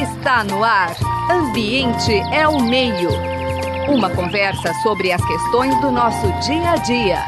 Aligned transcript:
Está 0.00 0.44
no 0.44 0.62
ar. 0.62 0.94
Ambiente 1.28 2.12
é 2.32 2.46
o 2.46 2.60
meio. 2.60 3.10
Uma 3.88 4.08
conversa 4.14 4.72
sobre 4.80 5.10
as 5.10 5.20
questões 5.26 5.74
do 5.80 5.90
nosso 5.90 6.26
dia 6.46 6.70
a 6.70 6.76
dia. 6.76 7.24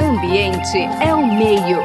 Ambiente 0.00 0.78
é 1.04 1.12
o 1.12 1.26
meio. 1.26 1.78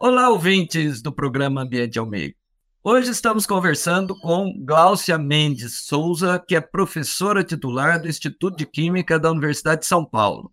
Olá, 0.00 0.30
ouvintes 0.30 1.02
do 1.02 1.12
programa 1.12 1.60
Ambiente 1.60 1.98
ao 1.98 2.06
Meio. 2.06 2.34
Hoje 2.82 3.10
estamos 3.10 3.44
conversando 3.44 4.18
com 4.18 4.54
Gláucia 4.64 5.18
Mendes 5.18 5.84
Souza, 5.84 6.38
que 6.38 6.56
é 6.56 6.60
professora 6.62 7.44
titular 7.44 8.00
do 8.00 8.08
Instituto 8.08 8.56
de 8.56 8.64
Química 8.64 9.18
da 9.18 9.30
Universidade 9.30 9.82
de 9.82 9.86
São 9.86 10.06
Paulo. 10.06 10.50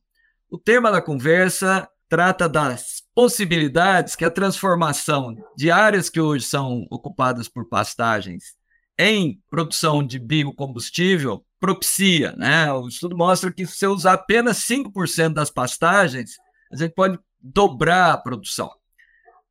O 0.51 0.57
tema 0.57 0.91
da 0.91 1.01
conversa 1.01 1.87
trata 2.09 2.49
das 2.49 2.94
possibilidades 3.15 4.15
que 4.15 4.25
a 4.25 4.29
transformação 4.29 5.33
de 5.55 5.71
áreas 5.71 6.09
que 6.09 6.19
hoje 6.19 6.45
são 6.45 6.85
ocupadas 6.91 7.47
por 7.47 7.67
pastagens 7.67 8.53
em 8.99 9.41
produção 9.49 10.05
de 10.05 10.19
biocombustível 10.19 11.45
propicia, 11.59 12.33
né? 12.33 12.71
O 12.73 12.87
estudo 12.87 13.17
mostra 13.17 13.51
que 13.51 13.65
se 13.65 13.87
usar 13.87 14.13
apenas 14.13 14.57
5% 14.57 15.33
das 15.33 15.49
pastagens, 15.49 16.35
a 16.71 16.75
gente 16.75 16.93
pode 16.93 17.17
dobrar 17.39 18.13
a 18.13 18.17
produção. 18.17 18.69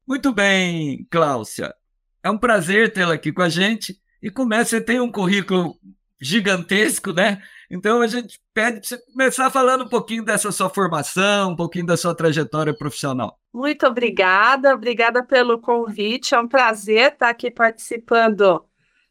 Muito 0.06 0.32
bem, 0.32 1.06
Cláudia. 1.10 1.74
É 2.22 2.30
um 2.30 2.38
prazer 2.38 2.92
tê-la 2.92 3.14
aqui 3.14 3.32
com 3.32 3.42
a 3.42 3.48
gente. 3.48 3.98
E 4.22 4.30
começa, 4.30 4.70
você 4.70 4.80
tem 4.80 5.00
um 5.00 5.10
currículo 5.10 5.78
gigantesco, 6.20 7.12
né? 7.12 7.42
Então 7.70 8.00
a 8.00 8.06
gente 8.06 8.40
pede 8.52 8.80
para 8.80 8.88
você 8.88 8.98
começar 8.98 9.50
falando 9.50 9.84
um 9.84 9.88
pouquinho 9.88 10.24
dessa 10.24 10.52
sua 10.52 10.68
formação, 10.68 11.52
um 11.52 11.56
pouquinho 11.56 11.86
da 11.86 11.96
sua 11.96 12.14
trajetória 12.14 12.74
profissional. 12.74 13.38
Muito 13.52 13.86
obrigada, 13.86 14.74
obrigada 14.74 15.24
pelo 15.24 15.60
convite. 15.60 16.34
É 16.34 16.40
um 16.40 16.48
prazer 16.48 17.12
estar 17.12 17.30
aqui 17.30 17.50
participando 17.50 18.64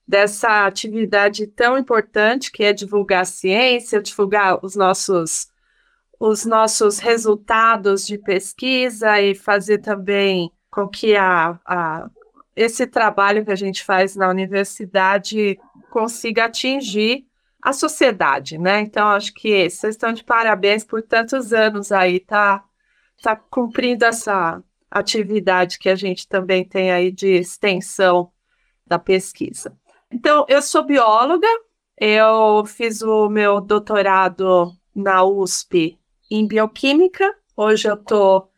dessa 0.08 0.66
atividade 0.66 1.48
tão 1.48 1.78
importante 1.78 2.52
que 2.52 2.64
é 2.64 2.74
divulgar 2.74 3.22
a 3.22 3.26
ciência, 3.26 4.02
divulgar 4.02 4.60
os 4.64 4.76
nossos 4.76 5.52
os 6.20 6.46
nossos 6.46 7.00
resultados 7.00 8.08
de 8.08 8.18
pesquisa 8.18 9.20
e 9.20 9.36
fazer 9.36 9.80
também 9.80 10.50
com 10.72 10.88
que 10.88 11.18
a, 11.18 11.60
a, 11.66 12.10
esse 12.56 12.88
trabalho 12.88 13.44
que 13.44 13.52
a 13.52 13.56
gente 13.56 13.84
faz 13.84 14.16
na 14.16 14.30
universidade 14.30 15.60
consiga 15.90 16.46
atingir 16.46 17.26
a 17.64 17.72
sociedade, 17.72 18.58
né? 18.58 18.82
Então, 18.82 19.08
acho 19.08 19.34
que 19.34 19.70
vocês 19.70 19.96
estão 19.96 20.12
de 20.12 20.22
parabéns 20.22 20.84
por 20.84 21.02
tantos 21.02 21.54
anos 21.54 21.94
aí, 21.94 22.20
tá, 22.20 22.62
tá 23.22 23.38
cumprindo 23.38 24.04
essa 24.04 24.62
atividade 24.92 25.80
que 25.80 25.88
a 25.88 25.96
gente 25.96 26.28
também 26.28 26.68
tem 26.68 26.92
aí 26.92 27.10
de 27.10 27.28
extensão 27.28 28.30
da 28.86 29.00
pesquisa. 29.00 29.76
Então, 30.12 30.46
eu 30.50 30.62
sou 30.62 30.84
bióloga, 30.84 31.48
eu 31.98 32.66
fiz 32.66 33.02
o 33.02 33.30
meu 33.30 33.62
doutorado 33.62 34.74
na 34.94 35.24
USP 35.24 35.98
em 36.30 36.46
bioquímica, 36.46 37.34
hoje 37.56 37.88
eu 37.88 37.96
estou 37.96 38.52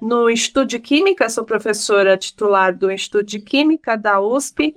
no 0.00 0.28
Instituto 0.28 0.66
de 0.66 0.78
Química, 0.80 1.30
sou 1.30 1.44
professora 1.44 2.16
titular 2.16 2.76
do 2.76 2.90
Instituto 2.90 3.24
de 3.24 3.40
Química 3.40 3.96
da 3.96 4.20
USP, 4.20 4.74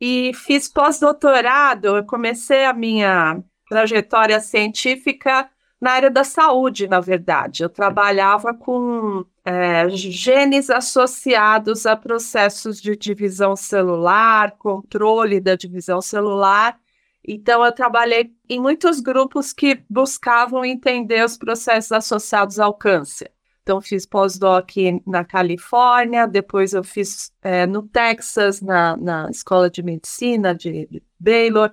e 0.00 0.32
fiz 0.34 0.68
pós-doutorado. 0.68 1.96
Eu 1.96 2.04
comecei 2.04 2.64
a 2.64 2.72
minha 2.72 3.42
trajetória 3.68 4.40
científica 4.40 5.48
na 5.80 5.92
área 5.92 6.10
da 6.10 6.24
saúde, 6.24 6.88
na 6.88 7.00
verdade. 7.00 7.62
Eu 7.62 7.68
trabalhava 7.68 8.54
com 8.54 9.24
é, 9.44 9.88
genes 9.90 10.70
associados 10.70 11.84
a 11.84 11.94
processos 11.94 12.80
de 12.80 12.96
divisão 12.96 13.54
celular, 13.54 14.52
controle 14.52 15.40
da 15.40 15.54
divisão 15.54 16.00
celular. 16.00 16.78
Então, 17.26 17.64
eu 17.64 17.72
trabalhei 17.72 18.32
em 18.48 18.60
muitos 18.60 19.00
grupos 19.00 19.52
que 19.52 19.82
buscavam 19.88 20.64
entender 20.64 21.24
os 21.24 21.36
processos 21.36 21.92
associados 21.92 22.58
ao 22.58 22.74
câncer. 22.74 23.33
Então, 23.64 23.80
fiz 23.80 24.04
pós-doc 24.04 24.68
na 25.06 25.24
Califórnia, 25.24 26.26
depois 26.26 26.74
eu 26.74 26.84
fiz 26.84 27.32
é, 27.40 27.66
no 27.66 27.82
Texas, 27.82 28.60
na, 28.60 28.94
na 28.94 29.30
Escola 29.30 29.70
de 29.70 29.82
Medicina 29.82 30.54
de, 30.54 30.86
de 30.86 31.02
Baylor. 31.18 31.72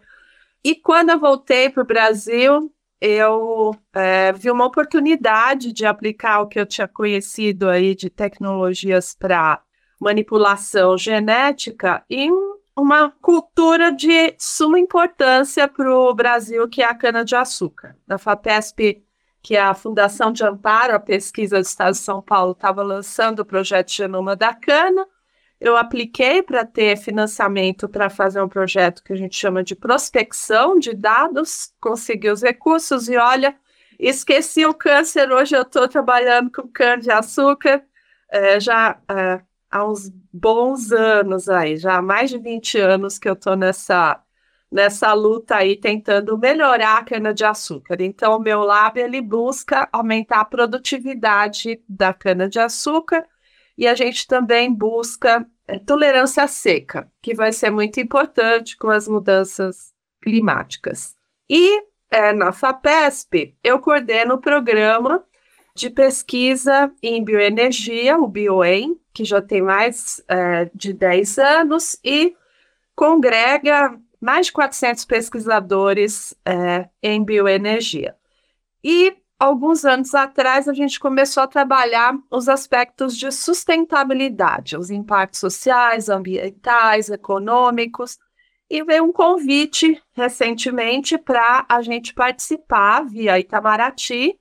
E 0.63 0.73
quando 0.73 1.09
eu 1.09 1.19
voltei 1.19 1.69
para 1.69 1.83
o 1.83 1.85
Brasil, 1.85 2.73
eu 3.01 3.75
é, 3.93 4.31
vi 4.31 4.49
uma 4.49 4.65
oportunidade 4.65 5.73
de 5.73 5.85
aplicar 5.85 6.39
o 6.39 6.47
que 6.47 6.61
eu 6.61 6.65
tinha 6.65 6.87
conhecido 6.87 7.67
aí 7.67 7.93
de 7.93 8.09
tecnologias 8.09 9.13
para 9.13 9.61
manipulação 9.99 10.97
genética 10.97 12.05
em 12.09 12.31
uma 12.73 13.11
cultura 13.21 13.91
de 13.91 14.33
suma 14.39 14.79
importância 14.79 15.67
para 15.67 15.93
o 15.93 16.13
Brasil, 16.13 16.69
que 16.69 16.81
é 16.81 16.85
a 16.85 16.95
cana-de-açúcar. 16.95 17.97
Na 18.07 18.17
FAPESP, 18.17 19.03
que 19.41 19.57
a 19.57 19.73
Fundação 19.73 20.31
de 20.31 20.43
Amparo, 20.43 20.95
a 20.95 20.99
pesquisa 20.99 21.57
do 21.57 21.63
Estado 21.63 21.93
de 21.93 21.99
São 21.99 22.21
Paulo, 22.21 22.51
estava 22.51 22.83
lançando 22.83 23.39
o 23.39 23.45
projeto 23.45 23.91
Genoma 23.91 24.35
da 24.35 24.53
Cana. 24.53 25.05
Eu 25.59 25.77
apliquei 25.77 26.41
para 26.41 26.65
ter 26.65 26.97
financiamento 26.97 27.87
para 27.89 28.09
fazer 28.09 28.41
um 28.41 28.49
projeto 28.49 29.03
que 29.03 29.13
a 29.13 29.15
gente 29.15 29.35
chama 29.35 29.63
de 29.63 29.75
prospecção 29.75 30.77
de 30.79 30.93
dados, 30.93 31.73
consegui 31.79 32.29
os 32.29 32.41
recursos 32.41 33.07
e 33.09 33.17
olha, 33.17 33.55
esqueci 33.99 34.65
o 34.65 34.73
câncer, 34.73 35.31
hoje 35.31 35.55
eu 35.55 35.61
estou 35.61 35.87
trabalhando 35.87 36.51
com 36.51 36.67
cana-de-açúcar 36.67 37.83
é, 38.31 38.59
já 38.59 38.97
é, 39.09 39.41
há 39.69 39.85
uns 39.85 40.09
bons 40.31 40.91
anos 40.91 41.49
aí, 41.49 41.75
já 41.77 41.97
há 41.97 42.01
mais 42.01 42.29
de 42.29 42.37
20 42.37 42.79
anos 42.79 43.19
que 43.19 43.27
eu 43.27 43.33
estou 43.33 43.55
nessa 43.55 44.23
nessa 44.71 45.11
luta 45.13 45.57
aí 45.57 45.75
tentando 45.75 46.37
melhorar 46.37 46.99
a 46.99 47.03
cana-de-açúcar. 47.03 47.97
Então, 47.99 48.37
o 48.37 48.39
meu 48.39 48.61
lab 48.61 48.99
ele 48.99 49.21
busca 49.21 49.89
aumentar 49.91 50.39
a 50.39 50.45
produtividade 50.45 51.81
da 51.87 52.13
cana-de-açúcar 52.13 53.25
e 53.77 53.85
a 53.87 53.93
gente 53.95 54.25
também 54.27 54.73
busca 54.73 55.45
é, 55.67 55.77
tolerância 55.79 56.47
seca, 56.47 57.11
que 57.21 57.33
vai 57.33 57.51
ser 57.51 57.69
muito 57.69 57.99
importante 57.99 58.77
com 58.77 58.89
as 58.89 59.07
mudanças 59.07 59.93
climáticas. 60.21 61.15
E 61.49 61.83
é, 62.09 62.31
na 62.31 62.51
FAPESP, 62.51 63.55
eu 63.63 63.79
coordeno 63.79 64.35
o 64.35 64.41
programa 64.41 65.23
de 65.75 65.89
pesquisa 65.89 66.91
em 67.01 67.23
bioenergia, 67.23 68.17
o 68.17 68.27
BioEM, 68.27 68.99
que 69.13 69.25
já 69.25 69.41
tem 69.41 69.61
mais 69.61 70.23
é, 70.27 70.69
de 70.75 70.93
10 70.93 71.37
anos, 71.39 71.97
e 72.03 72.35
congrega 72.95 73.97
mais 74.21 74.45
de 74.45 74.51
400 74.51 75.03
pesquisadores 75.05 76.35
é, 76.45 76.87
em 77.01 77.23
bioenergia. 77.23 78.15
E 78.83 79.15
alguns 79.39 79.83
anos 79.83 80.13
atrás 80.13 80.67
a 80.67 80.73
gente 80.73 80.99
começou 80.99 81.41
a 81.41 81.47
trabalhar 81.47 82.15
os 82.29 82.47
aspectos 82.47 83.17
de 83.17 83.31
sustentabilidade, 83.31 84.77
os 84.77 84.91
impactos 84.91 85.39
sociais, 85.39 86.07
ambientais, 86.07 87.09
econômicos, 87.09 88.19
e 88.69 88.83
veio 88.83 89.03
um 89.03 89.11
convite 89.11 90.01
recentemente 90.13 91.17
para 91.17 91.65
a 91.67 91.81
gente 91.81 92.13
participar 92.13 93.03
via 93.03 93.37
Itamaraty 93.37 94.39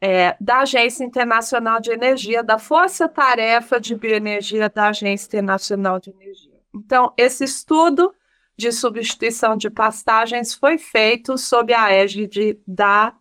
é, 0.00 0.36
da 0.38 0.58
Agência 0.58 1.02
Internacional 1.02 1.80
de 1.80 1.90
Energia, 1.90 2.44
da 2.44 2.58
Força 2.58 3.08
Tarefa 3.08 3.80
de 3.80 3.96
Bioenergia 3.96 4.68
da 4.68 4.90
Agência 4.90 5.26
Internacional 5.26 5.98
de 5.98 6.10
Energia. 6.10 6.60
Então, 6.74 7.12
esse 7.16 7.42
estudo 7.42 8.14
de 8.56 8.70
substituição 8.72 9.56
de 9.56 9.68
pastagens 9.68 10.54
foi 10.54 10.78
feito 10.78 11.36
sob 11.36 11.72
a 11.72 11.90
égide 11.92 12.58
da 12.66 13.14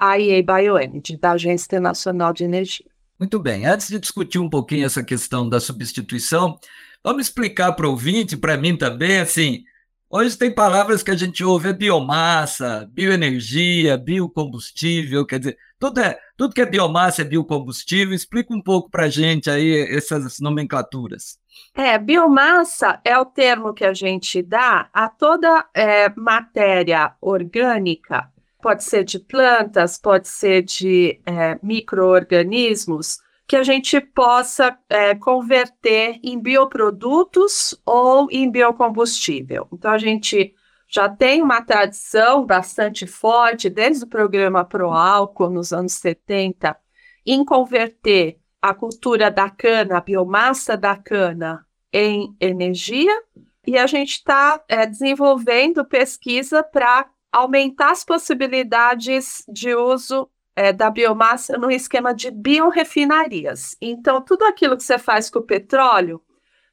IEA 0.00 0.42
Bioenergy, 0.42 1.16
da 1.16 1.32
Agência 1.32 1.66
Internacional 1.66 2.32
de 2.32 2.44
Energia. 2.44 2.86
Muito 3.18 3.38
bem, 3.40 3.66
antes 3.66 3.88
de 3.88 3.98
discutir 3.98 4.38
um 4.38 4.48
pouquinho 4.48 4.86
essa 4.86 5.02
questão 5.02 5.48
da 5.48 5.58
substituição, 5.58 6.58
vamos 7.02 7.26
explicar 7.26 7.72
para 7.72 7.86
o 7.86 7.90
ouvinte, 7.90 8.36
para 8.36 8.56
mim 8.56 8.76
também, 8.76 9.18
assim, 9.18 9.64
hoje 10.10 10.36
tem 10.36 10.54
palavras 10.54 11.02
que 11.02 11.10
a 11.10 11.16
gente 11.16 11.44
ouve, 11.44 11.68
é 11.68 11.72
biomassa, 11.72 12.88
bioenergia, 12.92 13.96
biocombustível, 13.96 15.26
quer 15.26 15.38
dizer, 15.38 15.58
tudo, 15.78 16.00
é, 16.00 16.18
tudo 16.36 16.54
que 16.54 16.60
é 16.60 16.66
biomassa 16.66 17.22
é 17.22 17.24
biocombustível, 17.24 18.14
explica 18.14 18.52
um 18.52 18.62
pouco 18.62 18.90
para 18.90 19.04
a 19.04 19.08
gente 19.08 19.48
aí 19.48 19.94
essas 19.94 20.38
nomenclaturas. 20.40 21.38
É, 21.74 21.98
biomassa 21.98 23.00
é 23.04 23.18
o 23.18 23.24
termo 23.24 23.74
que 23.74 23.84
a 23.84 23.94
gente 23.94 24.42
dá 24.42 24.88
a 24.92 25.08
toda 25.08 25.66
é, 25.74 26.08
matéria 26.16 27.14
orgânica, 27.20 28.30
pode 28.60 28.84
ser 28.84 29.04
de 29.04 29.18
plantas, 29.18 29.98
pode 29.98 30.28
ser 30.28 30.62
de 30.62 31.20
é, 31.24 31.58
micro-organismos, 31.62 33.18
que 33.48 33.56
a 33.56 33.62
gente 33.62 33.98
possa 33.98 34.78
é, 34.90 35.14
converter 35.14 36.20
em 36.22 36.38
bioprodutos 36.38 37.74
ou 37.86 38.28
em 38.30 38.50
biocombustível. 38.50 39.66
Então, 39.72 39.90
a 39.90 39.96
gente 39.96 40.54
já 40.86 41.08
tem 41.08 41.40
uma 41.40 41.62
tradição 41.62 42.44
bastante 42.44 43.06
forte, 43.06 43.70
desde 43.70 44.04
o 44.04 44.08
programa 44.08 44.66
Pro 44.66 44.90
Álcool, 44.90 45.48
nos 45.48 45.72
anos 45.72 45.94
70, 45.94 46.76
em 47.24 47.42
converter 47.42 48.38
a 48.60 48.74
cultura 48.74 49.30
da 49.30 49.48
cana, 49.48 49.96
a 49.96 50.02
biomassa 50.02 50.76
da 50.76 50.94
cana 50.94 51.66
em 51.90 52.36
energia, 52.38 53.18
e 53.66 53.78
a 53.78 53.86
gente 53.86 54.12
está 54.12 54.62
é, 54.68 54.84
desenvolvendo 54.84 55.86
pesquisa 55.86 56.62
para 56.62 57.08
aumentar 57.32 57.92
as 57.92 58.04
possibilidades 58.04 59.42
de 59.48 59.74
uso 59.74 60.28
é, 60.58 60.72
da 60.72 60.90
biomassa 60.90 61.56
no 61.56 61.70
esquema 61.70 62.12
de 62.12 62.32
biorefinarias. 62.32 63.76
Então, 63.80 64.20
tudo 64.20 64.44
aquilo 64.44 64.76
que 64.76 64.82
você 64.82 64.98
faz 64.98 65.30
com 65.30 65.38
o 65.38 65.46
petróleo, 65.46 66.20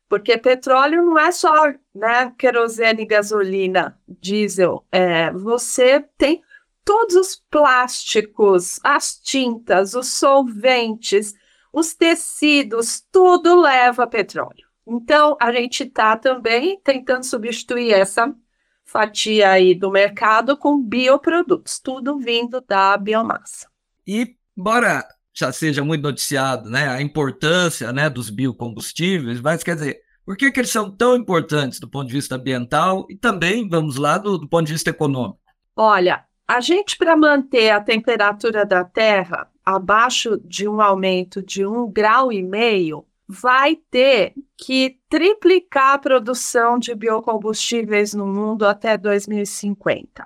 porque 0.09 0.39
petróleo 0.39 1.05
não 1.05 1.19
é 1.19 1.31
só 1.31 1.67
né, 1.93 2.33
querosene, 2.35 3.05
gasolina, 3.05 3.95
diesel, 4.07 4.83
é, 4.91 5.31
você 5.31 6.03
tem 6.17 6.41
todos 6.83 7.15
os 7.15 7.35
plásticos, 7.35 8.79
as 8.83 9.19
tintas, 9.19 9.93
os 9.93 10.07
solventes, 10.13 11.35
os 11.71 11.93
tecidos, 11.93 13.05
tudo 13.11 13.61
leva 13.61 14.07
petróleo. 14.07 14.65
Então, 14.87 15.37
a 15.39 15.51
gente 15.51 15.83
está 15.83 16.17
também 16.17 16.79
tentando 16.83 17.23
substituir 17.23 17.93
essa 17.93 18.33
fatia 18.83 19.51
aí 19.51 19.75
do 19.75 19.91
mercado 19.91 20.57
com 20.57 20.81
bioprodutos, 20.81 21.79
tudo 21.79 22.17
vindo 22.17 22.61
da 22.61 22.97
biomassa. 22.97 23.74
E, 24.07 24.35
embora 24.57 25.05
já 25.33 25.51
seja 25.51 25.83
muito 25.83 26.01
noticiado 26.01 26.69
né, 26.69 26.87
a 26.87 27.01
importância 27.01 27.91
né, 27.91 28.09
dos 28.09 28.29
biocombustíveis, 28.29 29.41
mas 29.41 29.63
quer 29.63 29.75
dizer, 29.75 30.01
por 30.25 30.37
que, 30.37 30.51
que 30.51 30.59
eles 30.59 30.71
são 30.71 30.89
tão 30.89 31.15
importantes 31.15 31.79
do 31.79 31.89
ponto 31.89 32.07
de 32.07 32.13
vista 32.13 32.35
ambiental 32.35 33.05
e 33.09 33.15
também, 33.15 33.67
vamos 33.67 33.97
lá, 33.97 34.17
do, 34.17 34.37
do 34.37 34.47
ponto 34.47 34.65
de 34.65 34.73
vista 34.73 34.89
econômico? 34.89 35.39
Olha, 35.75 36.23
a 36.47 36.61
gente, 36.61 36.97
para 36.97 37.17
manter 37.17 37.71
a 37.71 37.81
temperatura 37.81 38.65
da 38.65 38.83
Terra 38.83 39.49
abaixo 39.63 40.39
de 40.43 40.67
um 40.67 40.79
aumento 40.79 41.43
de 41.43 41.65
um 41.65 41.91
grau 41.91 42.31
e 42.31 42.41
meio, 42.41 43.05
vai 43.27 43.75
ter 43.75 44.33
que 44.57 44.99
triplicar 45.09 45.95
a 45.95 45.97
produção 45.97 46.79
de 46.79 46.93
biocombustíveis 46.95 48.13
no 48.13 48.27
mundo 48.27 48.65
até 48.65 48.97
2050. 48.97 50.25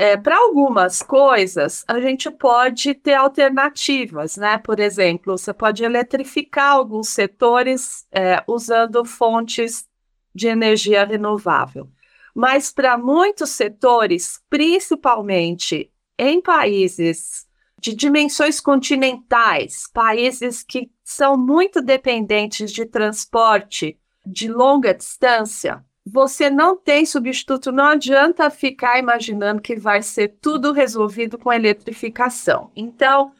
É, 0.00 0.16
para 0.16 0.38
algumas 0.38 1.02
coisas, 1.02 1.84
a 1.88 2.00
gente 2.00 2.30
pode 2.30 2.94
ter 2.94 3.14
alternativas, 3.14 4.36
né? 4.36 4.56
Por 4.56 4.78
exemplo, 4.78 5.36
você 5.36 5.52
pode 5.52 5.82
eletrificar 5.82 6.74
alguns 6.74 7.08
setores 7.08 8.06
é, 8.12 8.40
usando 8.46 9.04
fontes 9.04 9.88
de 10.32 10.46
energia 10.46 11.04
renovável. 11.04 11.90
Mas 12.32 12.70
para 12.70 12.96
muitos 12.96 13.50
setores, 13.50 14.40
principalmente 14.48 15.90
em 16.16 16.40
países 16.40 17.44
de 17.80 17.92
dimensões 17.92 18.60
continentais, 18.60 19.90
países 19.92 20.62
que 20.62 20.92
são 21.02 21.36
muito 21.36 21.82
dependentes 21.82 22.70
de 22.70 22.86
transporte 22.86 23.98
de 24.24 24.48
longa 24.48 24.94
distância, 24.94 25.84
você 26.12 26.50
não 26.50 26.76
tem 26.76 27.04
substituto, 27.04 27.72
não 27.72 27.84
adianta 27.84 28.50
ficar 28.50 28.98
imaginando 28.98 29.62
que 29.62 29.76
vai 29.76 30.02
ser 30.02 30.36
tudo 30.40 30.72
resolvido 30.72 31.38
com 31.38 31.52
eletrificação. 31.52 32.70
Então, 32.74 33.32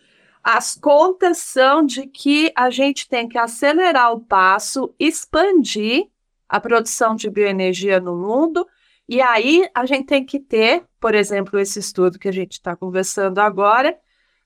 as 0.43 0.75
contas 0.75 1.38
são 1.38 1.85
de 1.85 2.06
que 2.06 2.53
a 2.55 2.70
gente 2.70 3.09
tem 3.09 3.29
que 3.29 3.38
acelerar 3.38 4.12
o 4.12 4.20
passo, 4.20 4.94
expandir 4.99 6.06
a 6.49 6.61
produção 6.61 7.15
de 7.15 7.29
bioenergia 7.29 8.00
no 8.00 8.17
mundo 8.17 8.67
e 9.09 9.23
aí 9.23 9.67
a 9.75 9.87
gente 9.87 10.06
tem 10.06 10.23
que 10.25 10.38
ter, 10.38 10.85
por 11.00 11.14
exemplo, 11.14 11.59
esse 11.59 11.79
estudo 11.79 12.19
que 12.19 12.29
a 12.29 12.32
gente 12.32 12.53
está 12.53 12.76
conversando 12.76 13.38
agora, 13.38 13.99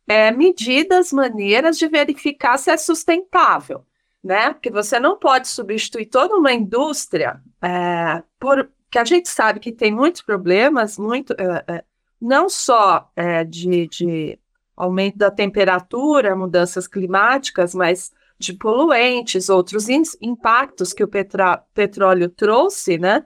é, 0.07 0.31
medidas, 0.31 1.13
maneiras 1.13 1.77
de 1.77 1.89
verificar 1.89 2.57
se 2.59 2.71
é 2.71 2.77
sustentável, 2.77 3.85
né? 4.23 4.53
Porque 4.53 4.71
você 4.71 4.99
não 5.01 5.19
pode 5.19 5.49
substituir 5.49 6.07
toda 6.07 6.37
uma 6.37 6.53
indústria, 6.53 7.41
é, 7.61 8.23
por, 8.39 8.71
que 8.91 8.99
a 8.99 9.05
gente 9.05 9.29
sabe 9.29 9.61
que 9.61 9.73
tem 9.73 9.93
muitos 9.93 10.23
problemas, 10.23 10.99
muito, 10.99 11.33
é, 11.33 11.65
é 11.67 11.85
não 12.21 12.49
só 12.49 13.11
é, 13.17 13.43
de, 13.45 13.89
de 13.89 14.39
aumento 14.77 15.19
da 15.19 15.31
temperatura, 15.31 16.37
mudanças 16.37 16.87
climáticas, 16.87 17.75
mas 17.75 18.13
de 18.39 18.53
poluentes, 18.53 19.49
outros 19.49 19.89
impactos 19.89 20.93
que 20.93 21.05
o 21.05 21.09
petróleo 21.09 22.29
trouxe, 22.29 22.99
né? 22.99 23.25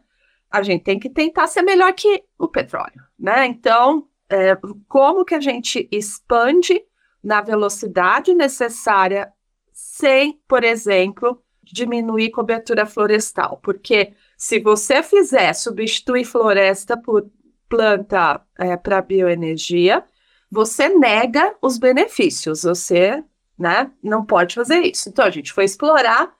a 0.51 0.63
gente 0.63 0.85
tem 0.85 0.99
que 0.99 1.11
tentar 1.11 1.47
ser 1.47 1.63
melhor 1.63 1.93
que 1.93 2.25
o 2.39 2.49
petróleo, 2.49 3.03
né? 3.19 3.47
Então, 3.47 4.07
é, 4.29 4.57
como 4.89 5.25
que 5.25 5.35
a 5.35 5.41
gente 5.41 5.89
expande 5.91 6.83
na 7.23 7.41
velocidade 7.41 8.35
necessária 8.35 9.33
sem, 9.77 10.41
por 10.49 10.65
exemplo, 10.65 11.43
diminuir 11.63 12.31
cobertura 12.31 12.87
florestal? 12.87 13.61
Porque 13.63 14.15
se 14.35 14.59
você 14.59 15.03
fizer 15.03 15.53
substituir 15.53 16.25
floresta 16.25 16.97
por 16.97 17.31
planta 17.69 18.41
é, 18.59 18.75
para 18.75 19.03
bioenergia, 19.03 20.03
você 20.51 20.89
nega 20.89 21.55
os 21.61 21.77
benefícios, 21.77 22.63
você 22.63 23.23
né, 23.59 23.91
não 24.03 24.25
pode 24.25 24.55
fazer 24.55 24.81
isso. 24.81 25.11
Então, 25.11 25.27
a 25.27 25.31
gente 25.31 25.53
foi 25.53 25.65
explorar 25.65 26.33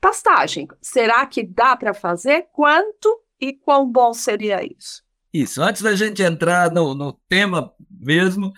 pastagem. 0.00 0.66
Será 0.80 1.26
que 1.26 1.42
dá 1.42 1.76
para 1.76 1.92
fazer? 1.92 2.46
Quanto 2.54 3.22
e 3.38 3.52
quão 3.52 3.90
bom 3.90 4.14
seria 4.14 4.64
isso? 4.64 5.02
Isso. 5.30 5.62
Antes 5.62 5.82
da 5.82 5.94
gente 5.94 6.22
entrar 6.22 6.72
no, 6.72 6.94
no 6.94 7.12
tema 7.28 7.70
mesmo, 7.90 8.50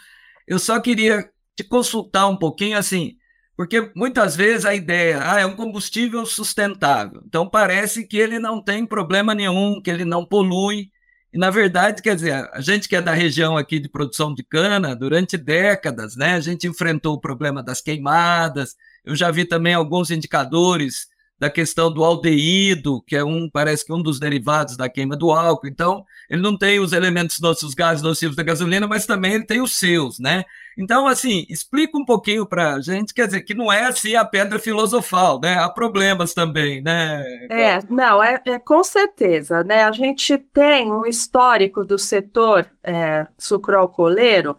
eu 0.46 0.60
só 0.60 0.78
queria 0.80 1.28
te 1.56 1.64
consultar 1.64 2.28
um 2.28 2.36
pouquinho 2.36 2.78
assim, 2.78 3.16
porque 3.60 3.92
muitas 3.94 4.34
vezes 4.34 4.64
a 4.64 4.74
ideia 4.74 5.20
ah, 5.22 5.38
é 5.38 5.44
um 5.44 5.54
combustível 5.54 6.24
sustentável. 6.24 7.22
Então 7.26 7.46
parece 7.46 8.06
que 8.06 8.16
ele 8.16 8.38
não 8.38 8.58
tem 8.58 8.86
problema 8.86 9.34
nenhum, 9.34 9.82
que 9.82 9.90
ele 9.90 10.06
não 10.06 10.24
polui. 10.24 10.90
E 11.30 11.36
na 11.36 11.50
verdade, 11.50 12.00
quer 12.00 12.14
dizer, 12.14 12.48
a 12.54 12.60
gente 12.62 12.88
que 12.88 12.96
é 12.96 13.02
da 13.02 13.12
região 13.12 13.58
aqui 13.58 13.78
de 13.78 13.86
produção 13.86 14.32
de 14.32 14.42
cana, 14.42 14.96
durante 14.96 15.36
décadas, 15.36 16.16
né, 16.16 16.36
a 16.36 16.40
gente 16.40 16.66
enfrentou 16.66 17.16
o 17.16 17.20
problema 17.20 17.62
das 17.62 17.82
queimadas. 17.82 18.76
Eu 19.04 19.14
já 19.14 19.30
vi 19.30 19.44
também 19.44 19.74
alguns 19.74 20.10
indicadores 20.10 21.08
da 21.38 21.50
questão 21.50 21.92
do 21.92 22.02
aldeído, 22.02 23.02
que 23.06 23.14
é 23.14 23.22
um, 23.22 23.46
parece 23.46 23.84
que 23.84 23.92
um 23.92 24.02
dos 24.02 24.18
derivados 24.18 24.74
da 24.74 24.88
queima 24.88 25.14
do 25.14 25.32
álcool. 25.32 25.68
Então, 25.68 26.02
ele 26.30 26.40
não 26.40 26.56
tem 26.56 26.80
os 26.80 26.94
elementos 26.94 27.38
nocivos, 27.40 27.74
gases 27.74 28.02
nocivos 28.02 28.36
da 28.36 28.42
gasolina, 28.42 28.86
mas 28.86 29.04
também 29.04 29.34
ele 29.34 29.44
tem 29.44 29.60
os 29.60 29.74
seus, 29.74 30.18
né? 30.18 30.46
Então, 30.78 31.06
assim, 31.06 31.44
explica 31.48 31.98
um 31.98 32.04
pouquinho 32.04 32.46
para 32.46 32.74
a 32.74 32.80
gente, 32.80 33.12
quer 33.12 33.26
dizer, 33.26 33.42
que 33.42 33.54
não 33.54 33.72
é 33.72 33.86
assim 33.86 34.14
a 34.14 34.24
pedra 34.24 34.58
filosofal, 34.58 35.40
né? 35.40 35.58
Há 35.58 35.68
problemas 35.68 36.32
também, 36.32 36.80
né? 36.80 37.22
É, 37.50 37.80
não, 37.88 38.22
é, 38.22 38.40
é 38.44 38.58
com 38.58 38.82
certeza, 38.82 39.62
né? 39.64 39.84
A 39.84 39.92
gente 39.92 40.38
tem 40.38 40.90
um 40.90 41.04
histórico 41.04 41.84
do 41.84 41.98
setor 41.98 42.66
é, 42.82 43.26
sucroalcooleiro 43.36 44.56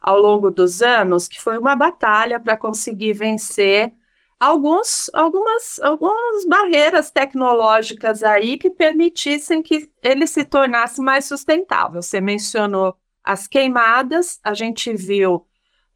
ao 0.00 0.18
longo 0.18 0.50
dos 0.50 0.82
anos, 0.82 1.28
que 1.28 1.40
foi 1.40 1.58
uma 1.58 1.76
batalha 1.76 2.40
para 2.40 2.56
conseguir 2.56 3.12
vencer 3.12 3.92
alguns, 4.40 5.10
algumas, 5.12 5.78
algumas 5.82 6.46
barreiras 6.46 7.10
tecnológicas 7.10 8.22
aí 8.22 8.56
que 8.56 8.70
permitissem 8.70 9.62
que 9.62 9.90
ele 10.02 10.26
se 10.26 10.44
tornasse 10.44 11.02
mais 11.02 11.26
sustentável. 11.26 12.00
Você 12.00 12.20
mencionou 12.20 12.96
as 13.22 13.46
queimadas, 13.46 14.40
a 14.42 14.54
gente 14.54 14.94
viu 14.94 15.46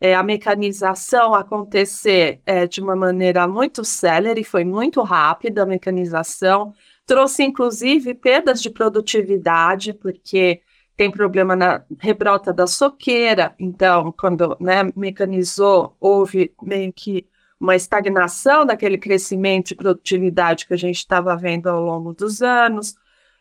é, 0.00 0.14
a 0.14 0.22
mecanização 0.22 1.34
acontecer 1.34 2.40
é, 2.44 2.66
de 2.66 2.80
uma 2.80 2.96
maneira 2.96 3.46
muito 3.48 3.84
célere, 3.84 4.44
foi 4.44 4.64
muito 4.64 5.02
rápida 5.02 5.62
a 5.62 5.66
mecanização, 5.66 6.72
trouxe 7.06 7.42
inclusive 7.42 8.14
perdas 8.14 8.60
de 8.60 8.70
produtividade, 8.70 9.92
porque 9.92 10.60
tem 10.96 11.10
problema 11.10 11.56
na 11.56 11.84
rebrota 11.98 12.52
da 12.52 12.66
soqueira, 12.66 13.54
então, 13.58 14.12
quando 14.12 14.56
né, 14.60 14.82
mecanizou, 14.94 15.96
houve 15.98 16.54
meio 16.62 16.92
que 16.92 17.26
uma 17.58 17.74
estagnação 17.74 18.66
daquele 18.66 18.98
crescimento 18.98 19.68
de 19.68 19.74
produtividade 19.74 20.66
que 20.66 20.74
a 20.74 20.76
gente 20.76 20.98
estava 20.98 21.36
vendo 21.36 21.68
ao 21.68 21.82
longo 21.82 22.12
dos 22.12 22.42
anos. 22.42 22.94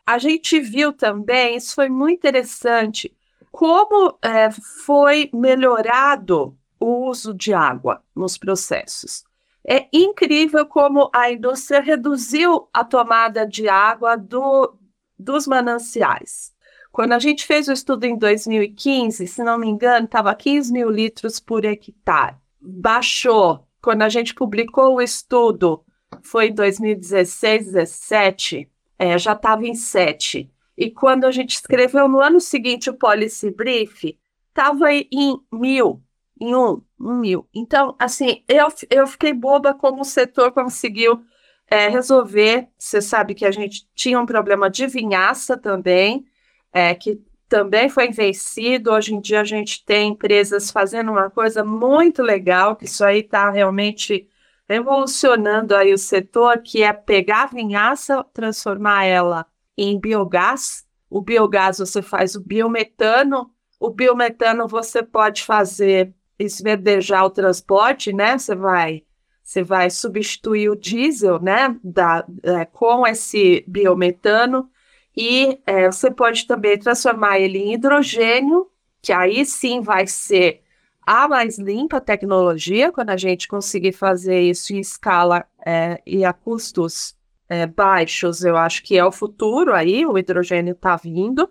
A 0.05 0.17
gente 0.17 0.60
viu 0.60 0.93
também, 0.93 1.57
isso 1.57 1.75
foi 1.75 1.89
muito 1.89 2.19
interessante, 2.19 3.15
como 3.53 4.17
é, 4.19 4.50
foi 4.83 5.29
melhorado 5.31 6.57
o 6.79 7.07
uso 7.07 7.36
de 7.36 7.53
água 7.53 8.01
nos 8.15 8.36
processos. 8.36 9.24
É 9.65 9.88
incrível 9.93 10.65
como 10.65 11.07
a 11.13 11.31
indústria 11.31 11.79
reduziu 11.79 12.67
a 12.74 12.83
tomada 12.83 13.45
de 13.45 13.69
água 13.69 14.17
do, 14.17 14.75
dos 15.17 15.45
mananciais. 15.45 16.51
Quando 16.91 17.13
a 17.13 17.19
gente 17.19 17.45
fez 17.45 17.67
o 17.67 17.74
estudo 17.74 18.05
em 18.05 18.17
2015, 18.17 19.27
se 19.27 19.43
não 19.43 19.60
me 19.60 19.67
engano, 19.69 20.05
estava 20.05 20.33
15 20.33 20.74
mil 20.74 20.89
litros 20.89 21.39
por 21.39 21.63
hectare. 21.63 22.36
Baixou 22.60 23.67
quando 23.79 24.01
a 24.01 24.10
gente 24.10 24.33
publicou 24.33 24.95
o 24.95 25.01
estudo, 25.01 25.86
foi 26.24 26.48
em 26.48 26.53
2016, 26.55 27.65
2017, 27.65 28.67
é, 28.98 29.15
já 29.19 29.33
estava 29.33 29.63
em 29.63 29.75
7. 29.75 30.50
E 30.77 30.89
quando 30.89 31.25
a 31.25 31.32
gente 31.32 31.56
escreveu 31.56 32.08
no 32.08 32.20
ano 32.20 32.39
seguinte 32.42 32.89
o 32.89 32.98
Policy 32.98 33.51
Brief, 33.51 34.18
estava 34.50 34.92
em 34.92 35.39
mil. 35.51 36.01
em 36.39 36.56
um, 36.56 36.82
um 37.00 37.13
mil. 37.20 37.48
Então, 37.53 37.96
assim, 38.00 38.44
eu, 38.48 38.68
eu 38.89 39.08
fiquei 39.08 39.34
boba 39.34 39.74
como 39.74 40.01
o 40.01 40.06
setor 40.06 40.51
conseguiu 40.51 41.24
é, 41.70 41.88
resolver. 41.88 42.68
Você 42.77 43.01
sabe 43.01 43.34
que 43.36 43.46
a 43.46 43.51
gente 43.51 43.88
tinha 43.96 44.20
um 44.20 44.25
problema 44.25 44.70
de 44.70 44.88
vinhaça 44.88 45.58
também, 45.58 46.25
é, 46.72 46.94
que 46.96 47.22
também 47.48 47.89
foi 47.89 48.10
vencido. 48.10 48.92
Hoje 48.92 49.13
em 49.13 49.22
dia 49.22 49.42
a 49.42 49.46
gente 49.46 49.86
tem 49.86 50.12
empresas 50.12 50.72
fazendo 50.72 51.12
uma 51.12 51.30
coisa 51.30 51.63
muito 51.63 52.22
legal, 52.24 52.75
que 52.75 52.86
isso 52.86 53.03
aí 53.06 53.20
está 53.20 53.50
realmente 53.51 54.27
revolucionando 54.68 55.75
aí 55.75 55.94
o 55.94 55.98
setor, 55.98 56.60
que 56.60 56.82
é 56.84 56.94
pegar 56.94 57.44
a 57.44 57.48
vinhaça, 57.48 58.24
transformar 58.34 59.06
ela 59.06 59.46
em 59.77 60.00
biogás. 60.00 60.86
O 61.10 61.22
biogás 61.22 61.77
você 61.77 62.01
faz 62.01 62.36
o 62.36 62.42
biometano, 62.42 63.50
o 63.80 63.89
biometano 63.89 64.68
você 64.68 65.03
pode 65.03 65.44
fazer 65.44 66.13
esverdejar 66.39 67.25
o 67.25 67.30
transporte, 67.30 68.12
né? 68.12 68.38
Você 68.38 68.56
vai 68.56 69.03
você 69.44 69.62
vai 69.62 69.89
substituir 69.89 70.70
o 70.70 70.75
diesel, 70.75 71.38
né, 71.42 71.77
da, 71.84 72.25
é, 72.44 72.63
com 72.63 73.06
esse 73.06 73.63
biometano 73.68 74.70
e 75.15 75.60
é, 75.68 75.92
você 75.92 76.10
pode 76.10 76.48
também 76.48 76.80
transformar 76.80 77.39
ele 77.39 77.60
em 77.60 77.74
hidrogênio, 77.74 78.72
que 79.01 79.12
aí 79.12 79.46
sim 79.46 79.82
vai 79.82 80.08
ser 80.08 80.62
a 81.06 81.27
mais 81.27 81.60
limpa 81.60 82.00
tecnologia, 82.00 82.92
quando 82.92 83.10
a 83.10 83.18
gente 83.18 83.48
conseguir 83.48 83.92
fazer 83.92 84.39
isso 84.42 84.74
em 84.74 84.80
escala 84.80 85.46
é, 85.65 86.01
e 86.06 86.24
a 86.24 86.32
custos 86.32 87.15
é, 87.53 87.67
baixos, 87.67 88.43
eu 88.43 88.57
acho 88.57 88.81
que 88.83 88.98
é 88.98 89.05
o 89.05 89.12
futuro 89.12 89.74
aí, 89.74 90.05
o 90.05 90.17
hidrogênio 90.17 90.74
está 90.74 90.95
vindo. 90.95 91.50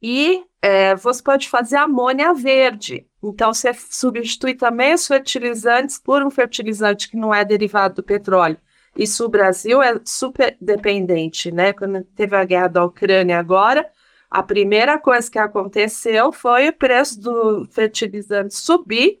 E 0.00 0.44
é, 0.60 0.94
você 0.94 1.22
pode 1.22 1.48
fazer 1.48 1.76
amônia 1.76 2.34
verde. 2.34 3.06
Então, 3.22 3.52
você 3.52 3.72
substitui 3.74 4.54
também 4.54 4.94
os 4.94 5.06
fertilizantes 5.06 5.98
por 5.98 6.22
um 6.22 6.30
fertilizante 6.30 7.10
que 7.10 7.16
não 7.16 7.34
é 7.34 7.44
derivado 7.44 7.96
do 7.96 8.02
petróleo. 8.02 8.58
Isso 8.96 9.24
o 9.24 9.28
Brasil 9.28 9.82
é 9.82 9.98
super 10.04 10.56
dependente, 10.60 11.50
né? 11.50 11.72
Quando 11.72 12.04
teve 12.04 12.36
a 12.36 12.44
guerra 12.44 12.68
da 12.68 12.84
Ucrânia 12.84 13.38
agora, 13.38 13.88
a 14.30 14.42
primeira 14.42 14.98
coisa 14.98 15.30
que 15.30 15.38
aconteceu 15.38 16.32
foi 16.32 16.68
o 16.68 16.72
preço 16.72 17.20
do 17.20 17.64
fertilizante 17.70 18.54
subir, 18.54 19.20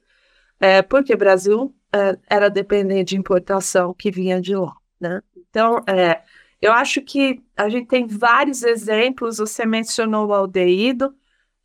é, 0.60 0.82
porque 0.82 1.14
o 1.14 1.18
Brasil 1.18 1.74
é, 1.92 2.18
era 2.28 2.50
dependente 2.50 3.10
de 3.10 3.16
importação 3.16 3.94
que 3.94 4.10
vinha 4.10 4.40
de 4.40 4.54
lá, 4.54 4.74
né? 5.00 5.22
Então, 5.36 5.82
é, 5.86 6.22
eu 6.60 6.72
acho 6.72 7.00
que 7.02 7.42
a 7.56 7.68
gente 7.68 7.86
tem 7.86 8.06
vários 8.06 8.62
exemplos, 8.62 9.38
você 9.38 9.64
mencionou 9.64 10.26
o 10.28 10.34
aldeído, 10.34 11.14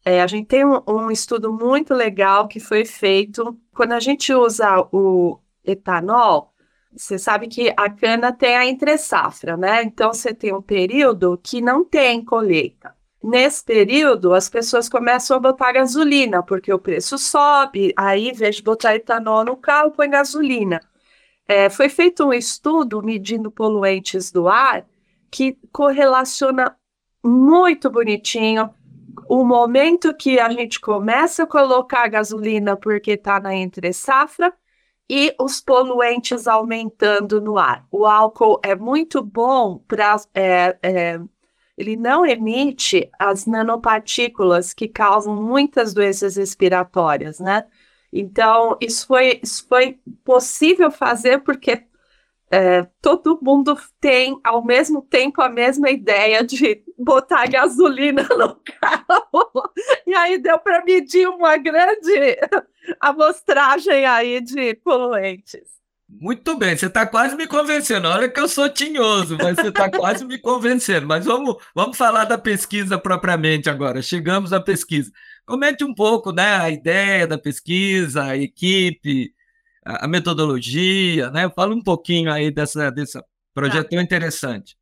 é, 0.05 0.21
a 0.21 0.27
gente 0.27 0.47
tem 0.47 0.65
um, 0.65 0.81
um, 0.87 1.11
estudo 1.11 1.51
muito 1.51 1.93
legal 1.93 2.47
que 2.47 2.59
foi 2.59 2.83
feito. 2.85 3.57
Quando 3.73 3.93
a 3.93 3.99
gente 3.99 4.33
usa 4.33 4.85
o 4.91 5.39
etanol, 5.63 6.53
você 6.95 7.17
sabe 7.17 7.47
que 7.47 7.73
a 7.77 7.89
cana 7.89 8.31
tem 8.31 8.55
a 8.55 8.65
entre 8.65 8.97
safra, 8.97 9.55
né? 9.55 9.83
Então 9.83 10.13
você 10.13 10.33
tem 10.33 10.53
um 10.53 10.61
período 10.61 11.39
que 11.41 11.61
não 11.61 11.85
tem 11.85 12.23
colheita. 12.23 12.93
Nesse 13.23 13.63
período, 13.63 14.33
as 14.33 14.49
pessoas 14.49 14.89
começam 14.89 15.37
a 15.37 15.39
botar 15.39 15.71
gasolina, 15.71 16.43
porque 16.43 16.73
o 16.73 16.79
preço 16.79 17.17
sobe, 17.17 17.93
aí, 17.95 18.27
em 18.29 18.33
vez 18.33 18.57
de 18.57 18.63
botar 18.63 18.95
etanol 18.95 19.45
no 19.45 19.55
carro, 19.55 19.91
põe 19.91 20.09
gasolina. 20.09 20.81
É, 21.47 21.69
foi 21.69 21.89
feito 21.89 22.25
um 22.25 22.33
estudo 22.33 23.01
medindo 23.01 23.51
poluentes 23.51 24.31
do 24.31 24.47
ar 24.47 24.85
que 25.29 25.57
correlaciona 25.71 26.75
muito 27.23 27.89
bonitinho 27.89 28.69
o 29.27 29.43
momento 29.43 30.13
que 30.13 30.39
a 30.39 30.49
gente 30.49 30.79
começa 30.79 31.43
a 31.43 31.47
colocar 31.47 32.07
gasolina 32.07 32.75
porque 32.75 33.11
está 33.11 33.39
na 33.39 33.55
entre 33.55 33.91
safra 33.93 34.53
e 35.09 35.35
os 35.39 35.59
poluentes 35.59 36.47
aumentando 36.47 37.41
no 37.41 37.57
ar. 37.57 37.85
O 37.91 38.05
álcool 38.05 38.59
é 38.63 38.75
muito 38.75 39.21
bom 39.21 39.79
para. 39.87 40.15
É, 40.33 40.77
é, 40.81 41.19
ele 41.77 41.95
não 41.95 42.25
emite 42.25 43.09
as 43.17 43.45
nanopartículas 43.45 44.73
que 44.73 44.87
causam 44.87 45.35
muitas 45.35 45.93
doenças 45.93 46.35
respiratórias, 46.35 47.39
né? 47.39 47.65
Então, 48.15 48.77
isso 48.79 49.07
foi, 49.07 49.39
isso 49.41 49.65
foi 49.67 49.97
possível 50.23 50.91
fazer 50.91 51.39
porque 51.39 51.83
é, 52.51 52.83
todo 53.01 53.39
mundo 53.41 53.75
tem, 53.99 54.39
ao 54.43 54.63
mesmo 54.63 55.01
tempo, 55.01 55.41
a 55.41 55.49
mesma 55.49 55.89
ideia 55.89 56.43
de 56.43 56.83
botar 56.95 57.47
gasolina 57.47 58.21
no 58.37 58.55
carro. 58.55 59.73
E 60.05 60.13
aí 60.13 60.37
deu 60.37 60.59
para 60.59 60.85
medir 60.85 61.27
uma 61.27 61.57
grande 61.57 62.37
amostragem 63.01 64.05
aí 64.05 64.39
de 64.39 64.75
poluentes. 64.75 65.73
Muito 66.07 66.55
bem, 66.55 66.77
você 66.77 66.85
está 66.85 67.07
quase 67.07 67.35
me 67.35 67.47
convencendo. 67.47 68.07
Olha 68.07 68.29
que 68.29 68.39
eu 68.39 68.47
sou 68.47 68.69
tinhoso, 68.69 69.35
mas 69.41 69.55
você 69.55 69.69
está 69.69 69.89
quase 69.89 70.23
me 70.23 70.37
convencendo. 70.37 71.07
Mas 71.07 71.25
vamos, 71.25 71.55
vamos 71.73 71.97
falar 71.97 72.25
da 72.25 72.37
pesquisa 72.37 72.99
propriamente 72.99 73.67
agora. 73.67 73.99
Chegamos 73.99 74.53
à 74.53 74.61
pesquisa. 74.61 75.11
Comente 75.45 75.83
um 75.83 75.93
pouco 75.93 76.31
né, 76.31 76.55
a 76.55 76.69
ideia 76.69 77.27
da 77.27 77.37
pesquisa, 77.37 78.23
a 78.23 78.37
equipe, 78.37 79.33
a, 79.83 80.07
metodologia, 80.07 81.29
né? 81.31 81.49
Fala 81.49 81.75
um 81.75 81.81
pouquinho 81.81 82.31
aí 82.31 82.49
dessa, 82.49 82.89
desse 82.89 83.21
projeto 83.53 83.89
tão 83.89 84.01
interessante. 84.01 84.77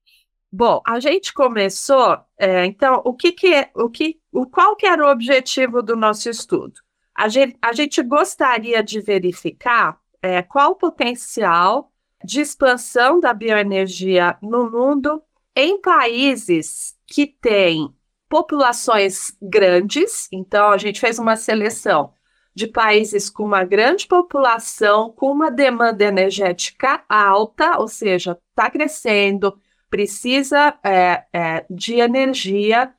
Bom, 0.52 0.82
a 0.86 1.00
gente 1.00 1.34
começou, 1.34 2.20
é, 2.38 2.66
então, 2.66 3.02
o 3.06 3.14
que, 3.14 3.32
que 3.32 3.54
é, 3.54 3.72
o 3.74 3.90
que, 3.90 4.20
o, 4.32 4.46
qual 4.46 4.76
que 4.76 4.86
era 4.86 5.06
o 5.06 5.10
objetivo 5.10 5.82
do 5.82 5.96
nosso 5.96 6.30
estudo? 6.30 6.74
A 7.16 7.30
gente, 7.30 7.58
a 7.62 7.74
gente 7.74 8.04
gostaria 8.04 8.84
de 8.84 9.00
verificar 9.00 9.98
é, 10.22 10.42
qual 10.42 10.72
o 10.72 10.76
potencial 10.76 11.92
de 12.24 12.42
expansão 12.42 13.20
da 13.20 13.34
bioenergia 13.34 14.38
no 14.42 14.70
mundo 14.70 15.24
em 15.56 15.82
países 15.82 16.96
que 17.08 17.26
têm 17.28 17.94
populações 18.32 19.36
grandes. 19.42 20.30
Então, 20.32 20.72
a 20.72 20.78
gente 20.78 21.02
fez 21.02 21.20
uma 21.20 21.36
seleção 21.36 22.14
de 22.56 22.66
países 22.66 23.30
com 23.30 23.44
uma 23.44 23.66
grande 23.66 24.08
população, 24.08 25.12
com 25.12 25.30
uma 25.30 25.52
demanda 25.52 26.06
energética 26.06 27.04
alta, 27.10 27.78
ou 27.78 27.90
seja, 27.90 28.40
está 28.50 28.72
crescendo, 28.72 29.60
precisa 29.90 30.74
é, 30.82 31.26
é, 31.34 31.66
de 31.70 31.96
energia 31.96 32.94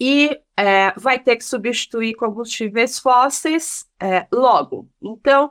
e 0.00 0.40
é, 0.56 0.94
vai 0.96 1.18
ter 1.18 1.36
que 1.36 1.44
substituir 1.44 2.14
combustíveis 2.14 2.98
fósseis 2.98 3.86
é, 4.00 4.26
logo. 4.32 4.88
Então, 5.02 5.50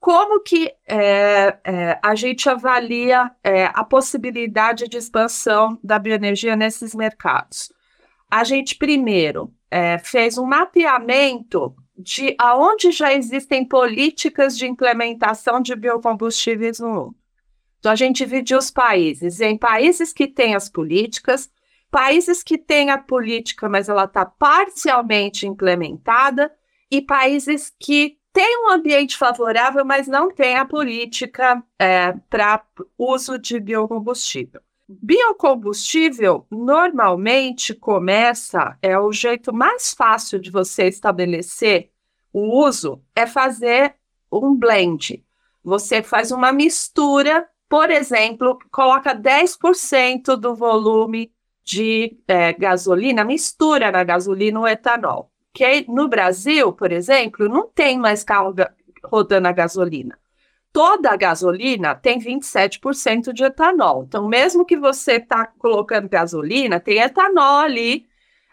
como 0.00 0.40
que 0.42 0.74
é, 0.88 1.56
é, 1.62 2.00
a 2.02 2.16
gente 2.16 2.50
avalia 2.50 3.30
a 3.72 3.84
possibilidade 3.84 4.88
de 4.88 4.96
expansão 4.96 5.78
da 5.84 6.00
bioenergia 6.00 6.56
nesses 6.56 6.92
mercados? 6.92 7.70
A 8.34 8.44
gente 8.44 8.76
primeiro 8.76 9.52
fez 10.02 10.38
um 10.38 10.46
mapeamento 10.46 11.76
de 11.94 12.34
aonde 12.38 12.90
já 12.90 13.12
existem 13.12 13.62
políticas 13.62 14.56
de 14.56 14.66
implementação 14.66 15.60
de 15.60 15.76
biocombustíveis 15.76 16.80
no 16.80 16.88
mundo. 16.88 17.14
Então, 17.78 17.92
a 17.92 17.94
gente 17.94 18.24
dividiu 18.24 18.56
os 18.56 18.70
países 18.70 19.38
em 19.38 19.58
países 19.58 20.14
que 20.14 20.26
têm 20.26 20.54
as 20.54 20.70
políticas, 20.70 21.50
países 21.90 22.42
que 22.42 22.56
têm 22.56 22.88
a 22.88 22.96
política, 22.96 23.68
mas 23.68 23.90
ela 23.90 24.04
está 24.04 24.24
parcialmente 24.24 25.46
implementada, 25.46 26.50
e 26.90 27.02
países 27.02 27.70
que 27.78 28.16
têm 28.32 28.64
um 28.64 28.70
ambiente 28.70 29.14
favorável, 29.14 29.84
mas 29.84 30.08
não 30.08 30.30
têm 30.30 30.56
a 30.56 30.64
política 30.64 31.62
é, 31.78 32.14
para 32.30 32.64
uso 32.96 33.38
de 33.38 33.60
biocombustível. 33.60 34.62
Biocombustível 34.88 36.46
normalmente 36.50 37.74
começa, 37.74 38.76
é 38.82 38.98
o 38.98 39.12
jeito 39.12 39.52
mais 39.52 39.94
fácil 39.94 40.38
de 40.38 40.50
você 40.50 40.88
estabelecer 40.88 41.92
o 42.32 42.64
uso 42.64 43.02
é 43.14 43.26
fazer 43.26 43.94
um 44.30 44.56
blend. 44.56 45.22
Você 45.62 46.02
faz 46.02 46.32
uma 46.32 46.50
mistura, 46.50 47.46
por 47.68 47.90
exemplo, 47.90 48.58
coloca 48.70 49.14
10% 49.14 50.36
do 50.36 50.54
volume 50.54 51.30
de 51.62 52.18
é, 52.26 52.52
gasolina, 52.52 53.24
mistura 53.24 53.92
na 53.92 54.02
gasolina 54.02 54.60
o 54.60 54.66
etanol. 54.66 55.30
Que 55.52 55.84
no 55.88 56.08
Brasil, 56.08 56.72
por 56.72 56.90
exemplo, 56.90 57.48
não 57.48 57.68
tem 57.68 57.98
mais 57.98 58.24
carro 58.24 58.54
rodando 59.04 59.46
a 59.46 59.52
gasolina. 59.52 60.18
Toda 60.72 61.10
a 61.10 61.16
gasolina 61.16 61.94
tem 61.94 62.18
27% 62.18 63.32
de 63.32 63.44
etanol. 63.44 64.04
Então, 64.04 64.26
mesmo 64.26 64.64
que 64.64 64.76
você 64.76 65.16
está 65.16 65.46
colocando 65.46 66.08
gasolina, 66.08 66.80
tem 66.80 66.98
etanol 66.98 67.58
ali 67.58 68.06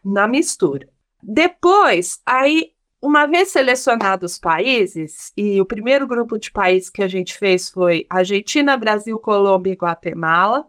na 0.04 0.28
mistura. 0.28 0.88
Depois, 1.24 2.22
aí 2.26 2.74
uma 3.02 3.26
vez 3.26 3.50
selecionados 3.50 4.34
os 4.34 4.40
países, 4.40 5.32
e 5.38 5.62
o 5.62 5.66
primeiro 5.66 6.06
grupo 6.06 6.38
de 6.38 6.52
países 6.52 6.90
que 6.90 7.02
a 7.02 7.08
gente 7.08 7.38
fez 7.38 7.70
foi 7.70 8.06
Argentina, 8.10 8.76
Brasil, 8.76 9.18
Colômbia 9.18 9.72
e 9.72 9.76
Guatemala, 9.76 10.68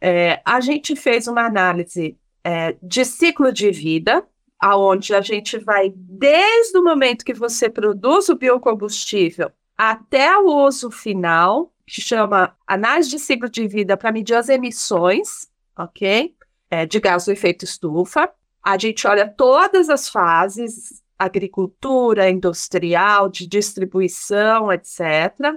é, 0.00 0.40
a 0.44 0.60
gente 0.60 0.96
fez 0.96 1.28
uma 1.28 1.46
análise 1.46 2.18
é, 2.42 2.76
de 2.82 3.04
ciclo 3.04 3.52
de 3.52 3.70
vida, 3.70 4.26
aonde 4.58 5.14
a 5.14 5.20
gente 5.20 5.56
vai 5.58 5.92
desde 5.94 6.76
o 6.76 6.82
momento 6.82 7.24
que 7.24 7.34
você 7.34 7.70
produz 7.70 8.28
o 8.28 8.36
biocombustível 8.36 9.50
até 9.76 10.36
o 10.38 10.66
uso 10.66 10.90
final, 10.90 11.72
que 11.86 12.00
chama 12.00 12.56
análise 12.66 13.10
de 13.10 13.18
ciclo 13.18 13.48
de 13.48 13.66
vida 13.66 13.96
para 13.96 14.12
medir 14.12 14.34
as 14.34 14.48
emissões, 14.48 15.48
ok? 15.76 16.34
É, 16.70 16.86
de 16.86 16.98
gás 17.00 17.26
do 17.26 17.32
efeito 17.32 17.64
estufa. 17.64 18.30
A 18.62 18.78
gente 18.78 19.06
olha 19.06 19.28
todas 19.28 19.90
as 19.90 20.08
fases, 20.08 21.02
agricultura, 21.18 22.30
industrial, 22.30 23.28
de 23.28 23.46
distribuição, 23.46 24.72
etc. 24.72 25.54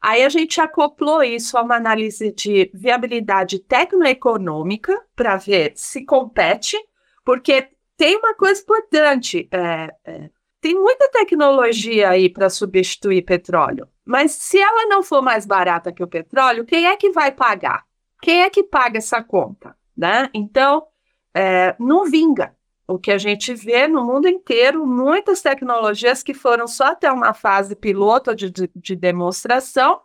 Aí 0.00 0.24
a 0.24 0.28
gente 0.28 0.60
acoplou 0.60 1.22
isso 1.22 1.56
a 1.56 1.62
uma 1.62 1.76
análise 1.76 2.32
de 2.32 2.70
viabilidade 2.74 3.60
tecnoeconômica 3.60 5.00
para 5.14 5.36
ver 5.36 5.72
se 5.76 6.04
compete, 6.04 6.76
porque 7.24 7.68
tem 7.96 8.16
uma 8.16 8.34
coisa 8.34 8.60
importante, 8.60 9.48
é, 9.52 9.94
é, 10.04 10.30
tem 10.62 10.76
muita 10.76 11.08
tecnologia 11.10 12.10
aí 12.10 12.28
para 12.28 12.48
substituir 12.48 13.22
petróleo, 13.22 13.88
mas 14.04 14.30
se 14.30 14.58
ela 14.60 14.86
não 14.86 15.02
for 15.02 15.20
mais 15.20 15.44
barata 15.44 15.92
que 15.92 16.04
o 16.04 16.06
petróleo, 16.06 16.64
quem 16.64 16.86
é 16.86 16.96
que 16.96 17.10
vai 17.10 17.32
pagar? 17.32 17.84
Quem 18.22 18.42
é 18.42 18.48
que 18.48 18.62
paga 18.62 18.98
essa 18.98 19.20
conta? 19.20 19.76
Né? 19.96 20.30
Então, 20.32 20.86
é, 21.34 21.74
não 21.80 22.04
vinga. 22.04 22.54
O 22.86 22.96
que 22.96 23.10
a 23.10 23.18
gente 23.18 23.52
vê 23.54 23.88
no 23.88 24.04
mundo 24.04 24.28
inteiro, 24.28 24.86
muitas 24.86 25.42
tecnologias 25.42 26.22
que 26.22 26.32
foram 26.32 26.68
só 26.68 26.92
até 26.92 27.10
uma 27.10 27.34
fase 27.34 27.74
piloto 27.74 28.32
de, 28.32 28.48
de, 28.48 28.70
de 28.74 28.94
demonstração, 28.94 30.00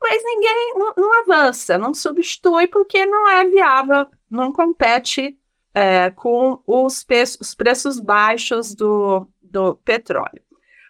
mas 0.00 0.22
ninguém 0.24 0.74
não, 0.74 0.94
não, 0.96 1.20
avança, 1.20 1.76
não 1.76 1.92
substitui 1.92 2.66
porque 2.66 3.04
não 3.04 3.28
é 3.28 3.44
viável, 3.44 4.06
não 4.30 4.52
compete 4.52 5.36
é, 5.74 6.10
com 6.10 6.62
os, 6.66 7.04
os 7.40 7.54
preços 7.54 8.00
baixos 8.00 8.74
do, 8.74 9.28
do 9.50 9.76
petróleo. 9.76 10.42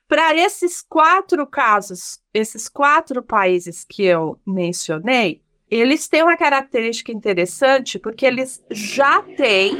Para 0.06 0.34
esses 0.34 0.80
quatro 0.80 1.46
casos, 1.46 2.20
esses 2.32 2.68
quatro 2.68 3.22
países 3.22 3.84
que 3.84 4.04
eu 4.04 4.40
mencionei, 4.46 5.42
eles 5.70 6.08
têm 6.08 6.22
uma 6.22 6.36
característica 6.36 7.12
interessante 7.12 7.98
porque 7.98 8.24
eles 8.24 8.64
já 8.70 9.22
têm 9.22 9.76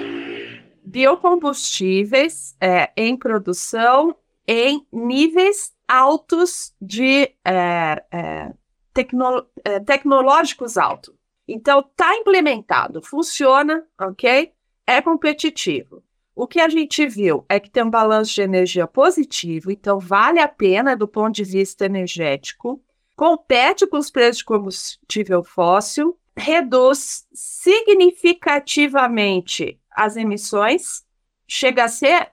biocombustíveis 0.84 2.54
é, 2.60 2.90
em 2.96 3.16
produção 3.16 4.14
em 4.46 4.86
níveis 4.92 5.72
altos 5.86 6.74
de 6.80 7.30
é, 7.44 8.04
é, 8.10 8.52
tecno, 8.92 9.46
é, 9.64 9.80
tecnológicos 9.80 10.76
altos. 10.76 11.14
Então, 11.46 11.80
está 11.80 12.14
implementado, 12.16 13.00
funciona, 13.02 13.86
ok? 13.98 14.52
É 14.86 15.00
competitivo. 15.00 16.02
O 16.38 16.46
que 16.46 16.60
a 16.60 16.68
gente 16.68 17.04
viu 17.04 17.44
é 17.48 17.58
que 17.58 17.68
tem 17.68 17.82
um 17.82 17.90
balanço 17.90 18.32
de 18.32 18.42
energia 18.42 18.86
positivo, 18.86 19.72
então 19.72 19.98
vale 19.98 20.38
a 20.38 20.46
pena 20.46 20.96
do 20.96 21.08
ponto 21.08 21.34
de 21.34 21.42
vista 21.42 21.84
energético 21.84 22.80
compete 23.16 23.84
com 23.88 23.98
os 23.98 24.12
preços 24.12 24.38
de 24.38 24.44
combustível 24.44 25.42
fóssil, 25.42 26.16
reduz 26.36 27.26
significativamente 27.32 29.80
as 29.90 30.16
emissões, 30.16 31.04
chega 31.44 31.86
a 31.86 31.88
ser 31.88 32.30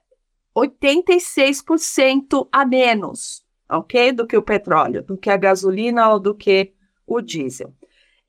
86% 0.55 2.47
a 2.51 2.63
menos, 2.63 3.43
ok? 3.67 4.11
Do 4.11 4.27
que 4.27 4.37
o 4.37 4.43
petróleo, 4.43 5.01
do 5.01 5.17
que 5.17 5.31
a 5.31 5.37
gasolina 5.37 6.11
ou 6.11 6.19
do 6.19 6.35
que 6.35 6.73
o 7.07 7.19
diesel. 7.19 7.73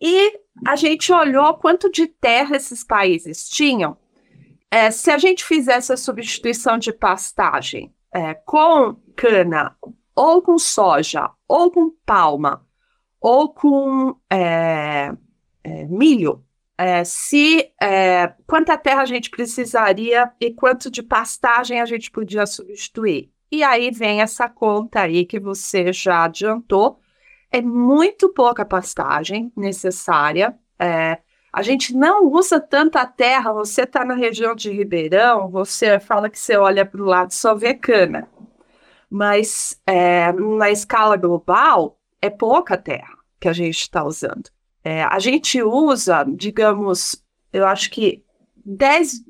E 0.00 0.40
a 0.66 0.74
gente 0.74 1.12
olhou 1.12 1.52
quanto 1.58 1.92
de 1.92 2.06
terra 2.06 2.56
esses 2.56 2.82
países 2.82 3.46
tinham. 3.46 3.98
É, 4.76 4.90
se 4.90 5.10
a 5.10 5.16
gente 5.16 5.42
fizesse 5.42 5.90
a 5.90 5.96
substituição 5.96 6.76
de 6.76 6.92
pastagem 6.92 7.94
é, 8.12 8.34
com 8.34 8.94
cana 9.16 9.74
ou 10.14 10.42
com 10.42 10.58
soja, 10.58 11.30
ou 11.48 11.70
com 11.70 11.90
palma, 12.04 12.62
ou 13.18 13.54
com 13.54 14.14
é, 14.30 15.14
é, 15.64 15.84
milho, 15.86 16.44
é, 16.76 17.02
se 17.04 17.72
é, 17.80 18.34
quanta 18.46 18.76
terra 18.76 19.00
a 19.00 19.06
gente 19.06 19.30
precisaria 19.30 20.30
e 20.38 20.52
quanto 20.52 20.90
de 20.90 21.02
pastagem 21.02 21.80
a 21.80 21.86
gente 21.86 22.10
podia 22.10 22.44
substituir. 22.44 23.32
E 23.50 23.64
aí 23.64 23.90
vem 23.90 24.20
essa 24.20 24.46
conta 24.46 25.00
aí 25.00 25.24
que 25.24 25.40
você 25.40 25.90
já 25.90 26.24
adiantou. 26.24 27.00
É 27.50 27.62
muito 27.62 28.28
pouca 28.28 28.62
pastagem 28.62 29.50
necessária. 29.56 30.54
É, 30.78 31.16
a 31.56 31.62
gente 31.62 31.94
não 31.94 32.26
usa 32.26 32.60
tanta 32.60 33.06
terra. 33.06 33.52
Você 33.52 33.82
está 33.82 34.04
na 34.04 34.14
região 34.14 34.54
de 34.54 34.70
Ribeirão, 34.70 35.48
você 35.48 35.98
fala 35.98 36.28
que 36.28 36.38
você 36.38 36.56
olha 36.56 36.84
para 36.84 37.02
o 37.02 37.06
lado 37.06 37.32
só 37.32 37.54
vê 37.54 37.72
cana 37.74 38.28
mas 39.10 39.80
é, 39.86 40.32
na 40.32 40.70
escala 40.70 41.16
global 41.16 41.98
é 42.20 42.28
pouca 42.28 42.76
terra 42.76 43.16
que 43.40 43.48
a 43.48 43.52
gente 43.52 43.78
está 43.78 44.04
usando. 44.04 44.50
É, 44.82 45.02
a 45.04 45.18
gente 45.18 45.62
usa, 45.62 46.24
digamos, 46.28 47.22
eu 47.52 47.66
acho 47.66 47.90
que 47.90 48.24
10, 48.64 49.24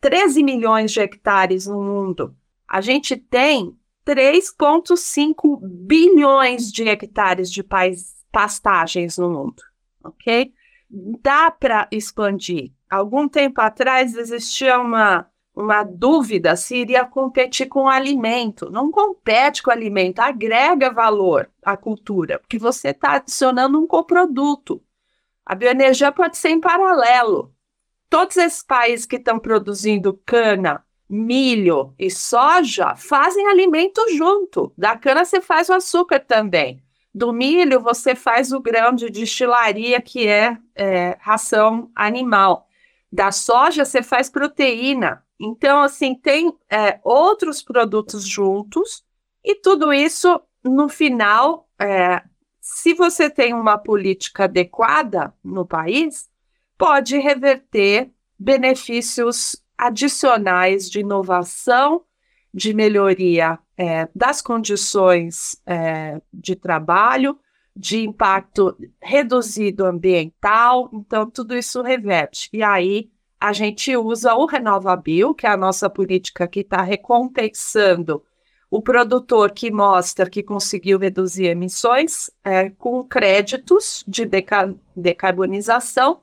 13 0.00 0.42
milhões 0.42 0.92
de 0.92 1.00
hectares 1.00 1.66
no 1.66 1.82
mundo. 1.82 2.36
A 2.68 2.80
gente 2.80 3.16
tem 3.16 3.76
3,5 4.06 5.58
bilhões 5.62 6.70
de 6.70 6.88
hectares 6.88 7.50
de 7.50 7.64
pastagens 8.32 9.18
no 9.18 9.30
mundo, 9.30 9.62
ok? 10.02 10.52
Dá 11.22 11.50
para 11.50 11.88
expandir. 11.90 12.72
Algum 12.88 13.28
tempo 13.28 13.60
atrás 13.60 14.14
existia 14.14 14.78
uma 14.78 15.28
uma 15.56 15.84
dúvida 15.84 16.56
se 16.56 16.76
iria 16.76 17.04
competir 17.04 17.68
com 17.68 17.84
o 17.84 17.88
alimento. 17.88 18.70
Não 18.70 18.90
compete 18.90 19.62
com 19.62 19.70
o 19.70 19.72
alimento, 19.72 20.18
agrega 20.18 20.92
valor 20.92 21.48
à 21.64 21.76
cultura, 21.76 22.40
porque 22.40 22.58
você 22.58 22.88
está 22.88 23.12
adicionando 23.12 23.80
um 23.80 23.86
coproduto. 23.86 24.82
A 25.46 25.54
bioenergia 25.54 26.10
pode 26.10 26.36
ser 26.36 26.50
em 26.50 26.60
paralelo. 26.60 27.54
Todos 28.10 28.36
esses 28.36 28.62
países 28.64 29.06
que 29.06 29.16
estão 29.16 29.38
produzindo 29.38 30.20
cana, 30.26 30.84
milho 31.08 31.94
e 31.98 32.10
soja 32.10 32.96
fazem 32.96 33.46
alimento 33.46 34.00
junto. 34.16 34.72
Da 34.76 34.96
cana 34.96 35.24
você 35.24 35.40
faz 35.40 35.68
o 35.68 35.74
açúcar 35.74 36.20
também. 36.20 36.83
Do 37.14 37.32
milho 37.32 37.80
você 37.80 38.14
faz 38.14 38.52
o 38.52 38.60
grão 38.60 38.92
de 38.92 39.08
destilaria, 39.08 40.00
que 40.00 40.26
é, 40.26 40.58
é 40.74 41.16
ração 41.20 41.90
animal. 41.94 42.66
Da 43.12 43.30
soja 43.30 43.84
você 43.84 44.02
faz 44.02 44.28
proteína. 44.28 45.24
Então, 45.38 45.82
assim, 45.82 46.14
tem 46.14 46.52
é, 46.68 46.98
outros 47.04 47.62
produtos 47.62 48.26
juntos, 48.26 49.04
e 49.44 49.54
tudo 49.54 49.92
isso, 49.92 50.40
no 50.64 50.88
final, 50.88 51.68
é, 51.78 52.22
se 52.60 52.94
você 52.94 53.28
tem 53.28 53.52
uma 53.52 53.76
política 53.76 54.44
adequada 54.44 55.34
no 55.44 55.66
país, 55.66 56.30
pode 56.78 57.18
reverter 57.18 58.10
benefícios 58.38 59.62
adicionais 59.76 60.90
de 60.90 61.00
inovação, 61.00 62.04
de 62.54 62.72
melhoria 62.72 63.58
é, 63.76 64.08
das 64.14 64.40
condições 64.40 65.60
é, 65.66 66.22
de 66.32 66.54
trabalho, 66.54 67.36
de 67.76 68.06
impacto 68.06 68.76
reduzido 69.02 69.84
ambiental, 69.84 70.88
então 70.92 71.28
tudo 71.28 71.56
isso 71.56 71.82
reverte. 71.82 72.48
E 72.52 72.62
aí 72.62 73.10
a 73.40 73.52
gente 73.52 73.96
usa 73.96 74.34
o 74.34 74.46
RenovaBio, 74.46 75.34
que 75.34 75.46
é 75.46 75.50
a 75.50 75.56
nossa 75.56 75.90
política 75.90 76.46
que 76.46 76.60
está 76.60 76.80
recompensando 76.80 78.22
o 78.70 78.80
produtor 78.80 79.50
que 79.52 79.70
mostra 79.70 80.30
que 80.30 80.42
conseguiu 80.42 80.98
reduzir 80.98 81.46
emissões 81.46 82.30
é, 82.44 82.70
com 82.70 83.04
créditos 83.04 84.04
de 84.06 84.24
deca 84.24 84.74
decarbonização 84.96 86.20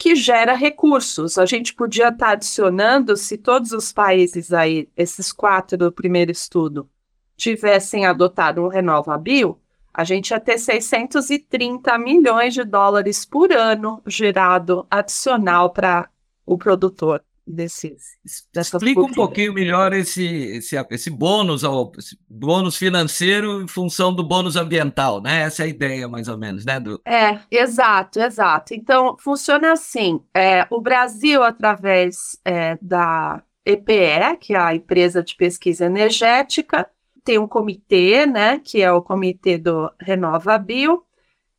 que 0.00 0.16
gera 0.16 0.54
recursos. 0.54 1.36
A 1.36 1.44
gente 1.44 1.74
podia 1.74 2.08
estar 2.08 2.16
tá 2.16 2.30
adicionando, 2.30 3.18
se 3.18 3.36
todos 3.36 3.70
os 3.72 3.92
países 3.92 4.50
aí, 4.50 4.88
esses 4.96 5.30
quatro 5.30 5.76
do 5.76 5.92
primeiro 5.92 6.32
estudo, 6.32 6.88
tivessem 7.36 8.06
adotado 8.06 8.62
o 8.62 8.68
RenovaBio, 8.68 9.60
a 9.92 10.02
gente 10.02 10.30
ia 10.30 10.40
ter 10.40 10.56
630 10.56 11.98
milhões 11.98 12.54
de 12.54 12.64
dólares 12.64 13.26
por 13.26 13.52
ano 13.52 14.00
gerado 14.06 14.86
adicional 14.90 15.68
para 15.68 16.08
o 16.46 16.56
produtor 16.56 17.22
desses. 17.50 18.18
Explica 18.56 19.00
um 19.00 19.12
pouquinho 19.12 19.52
melhor 19.52 19.92
esse, 19.92 20.24
esse, 20.24 20.76
esse 20.90 21.10
bônus, 21.10 21.64
ao, 21.64 21.92
esse 21.98 22.18
bônus 22.28 22.76
financeiro 22.76 23.62
em 23.62 23.68
função 23.68 24.14
do 24.14 24.22
bônus 24.22 24.56
ambiental, 24.56 25.20
né? 25.20 25.42
Essa 25.42 25.62
é 25.62 25.66
a 25.66 25.68
ideia, 25.68 26.08
mais 26.08 26.28
ou 26.28 26.38
menos, 26.38 26.64
né? 26.64 26.78
Do... 26.78 27.00
É, 27.04 27.38
exato, 27.50 28.20
exato. 28.20 28.74
Então, 28.74 29.16
funciona 29.18 29.72
assim: 29.72 30.20
é, 30.34 30.66
o 30.70 30.80
Brasil, 30.80 31.42
através 31.42 32.38
é, 32.44 32.78
da 32.80 33.42
EPE, 33.64 34.38
que 34.40 34.54
é 34.54 34.58
a 34.58 34.74
empresa 34.74 35.22
de 35.22 35.34
pesquisa 35.36 35.86
energética, 35.86 36.88
tem 37.24 37.38
um 37.38 37.48
comitê, 37.48 38.26
né? 38.26 38.58
Que 38.58 38.80
é 38.82 38.90
o 38.92 39.02
comitê 39.02 39.58
do 39.58 39.90
Renova 40.00 40.56
Bio, 40.58 41.02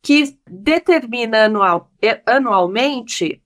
que 0.02 0.36
determina 0.48 1.44
anual, 1.44 1.90
anualmente 2.26 3.42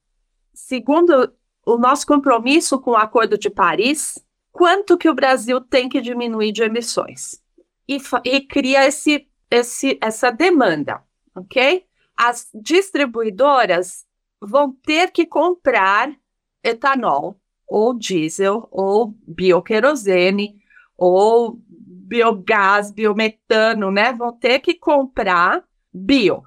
segundo 0.57 1.33
o 1.67 1.77
nosso 1.77 2.07
compromisso 2.07 2.79
com 2.79 2.93
o 2.93 2.97
Acordo 2.97 3.37
de 3.37 3.51
Paris, 3.51 4.25
quanto 4.53 4.97
que 4.97 5.09
o 5.09 5.15
Brasil 5.15 5.61
tem 5.61 5.89
que 5.89 6.01
diminuir 6.01 6.53
de 6.53 6.63
emissões. 6.63 7.43
E, 7.89 7.99
e 8.25 8.41
cria 8.41 8.87
esse, 8.87 9.29
esse, 9.51 9.99
essa 10.01 10.31
demanda, 10.31 11.03
ok? 11.35 11.85
As 12.17 12.49
distribuidoras 12.55 14.07
vão 14.41 14.73
ter 14.73 15.11
que 15.11 15.27
comprar 15.27 16.15
etanol, 16.63 17.39
ou 17.69 17.93
diesel, 17.93 18.69
ou 18.71 19.15
bioquerosene, 19.27 20.57
ou 20.97 21.61
biogás, 21.69 22.93
biometano, 22.93 23.91
né? 23.91 24.13
Vão 24.13 24.33
ter 24.33 24.61
que 24.61 24.75
comprar 24.75 25.65
bio, 25.93 26.45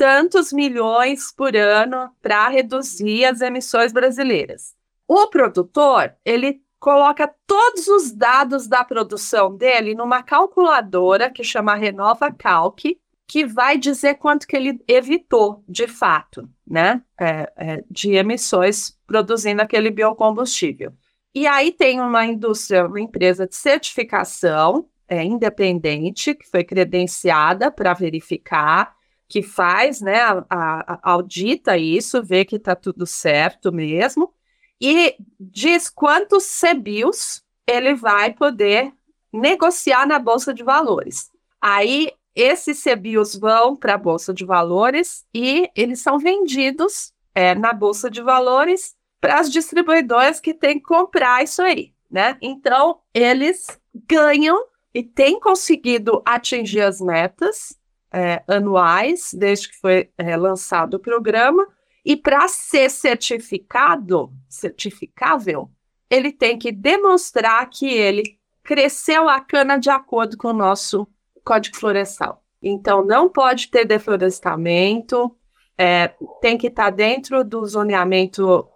tantos 0.00 0.50
milhões 0.50 1.30
por 1.30 1.54
ano 1.54 2.10
para 2.22 2.48
reduzir 2.48 3.26
as 3.26 3.42
emissões 3.42 3.92
brasileiras. 3.92 4.74
O 5.06 5.26
produtor, 5.26 6.14
ele 6.24 6.62
coloca 6.78 7.30
todos 7.46 7.86
os 7.86 8.10
dados 8.10 8.66
da 8.66 8.82
produção 8.82 9.54
dele 9.54 9.94
numa 9.94 10.22
calculadora 10.22 11.28
que 11.28 11.44
chama 11.44 11.74
Renova 11.74 12.32
Calc, 12.32 12.98
que 13.28 13.44
vai 13.44 13.76
dizer 13.76 14.14
quanto 14.14 14.46
que 14.46 14.56
ele 14.56 14.80
evitou, 14.88 15.62
de 15.68 15.86
fato, 15.86 16.48
né, 16.66 17.02
é, 17.20 17.52
é, 17.54 17.84
de 17.90 18.14
emissões 18.14 18.96
produzindo 19.06 19.60
aquele 19.60 19.90
biocombustível. 19.90 20.94
E 21.34 21.46
aí 21.46 21.70
tem 21.70 22.00
uma 22.00 22.24
indústria, 22.24 22.86
uma 22.86 23.02
empresa 23.02 23.46
de 23.46 23.54
certificação 23.54 24.88
é, 25.06 25.22
independente, 25.22 26.34
que 26.34 26.48
foi 26.48 26.64
credenciada 26.64 27.70
para 27.70 27.92
verificar, 27.92 28.98
que 29.30 29.42
faz, 29.42 30.00
né, 30.00 30.20
a, 30.20 30.44
a, 30.50 30.98
audita 31.04 31.78
isso, 31.78 32.20
vê 32.20 32.44
que 32.44 32.56
está 32.56 32.74
tudo 32.74 33.06
certo 33.06 33.72
mesmo, 33.72 34.34
e 34.80 35.14
diz 35.38 35.88
quantos 35.88 36.60
CBIOS 36.60 37.44
ele 37.64 37.94
vai 37.94 38.32
poder 38.32 38.92
negociar 39.32 40.04
na 40.04 40.18
Bolsa 40.18 40.52
de 40.52 40.64
Valores. 40.64 41.30
Aí, 41.60 42.10
esses 42.34 42.82
CBIOS 42.82 43.36
vão 43.36 43.76
para 43.76 43.94
a 43.94 43.98
Bolsa 43.98 44.34
de 44.34 44.44
Valores 44.44 45.24
e 45.32 45.70
eles 45.76 46.00
são 46.00 46.18
vendidos 46.18 47.12
é, 47.32 47.54
na 47.54 47.72
Bolsa 47.72 48.10
de 48.10 48.20
Valores 48.20 48.96
para 49.20 49.38
as 49.38 49.48
distribuidoras 49.50 50.40
que 50.40 50.52
têm 50.52 50.78
que 50.80 50.86
comprar 50.86 51.44
isso 51.44 51.62
aí, 51.62 51.92
né? 52.10 52.36
Então, 52.42 52.98
eles 53.14 53.78
ganham 54.08 54.58
e 54.92 55.04
têm 55.04 55.38
conseguido 55.38 56.20
atingir 56.24 56.80
as 56.80 57.00
metas 57.00 57.78
é, 58.12 58.42
anuais, 58.46 59.30
desde 59.32 59.68
que 59.68 59.78
foi 59.78 60.10
é, 60.18 60.36
lançado 60.36 60.94
o 60.94 61.00
programa, 61.00 61.66
e 62.04 62.16
para 62.16 62.48
ser 62.48 62.90
certificado, 62.90 64.32
certificável, 64.48 65.70
ele 66.08 66.32
tem 66.32 66.58
que 66.58 66.72
demonstrar 66.72 67.68
que 67.68 67.86
ele 67.86 68.38
cresceu 68.62 69.28
a 69.28 69.40
cana 69.40 69.78
de 69.78 69.90
acordo 69.90 70.36
com 70.36 70.48
o 70.48 70.52
nosso 70.52 71.06
Código 71.44 71.76
Florestal. 71.76 72.42
Então, 72.62 73.04
não 73.04 73.28
pode 73.28 73.70
ter 73.70 73.84
deflorestamento, 73.84 75.34
é, 75.78 76.14
tem 76.40 76.58
que 76.58 76.66
estar 76.66 76.84
tá 76.84 76.90
dentro 76.90 77.42
do 77.42 77.64
zoneamento 77.64 78.68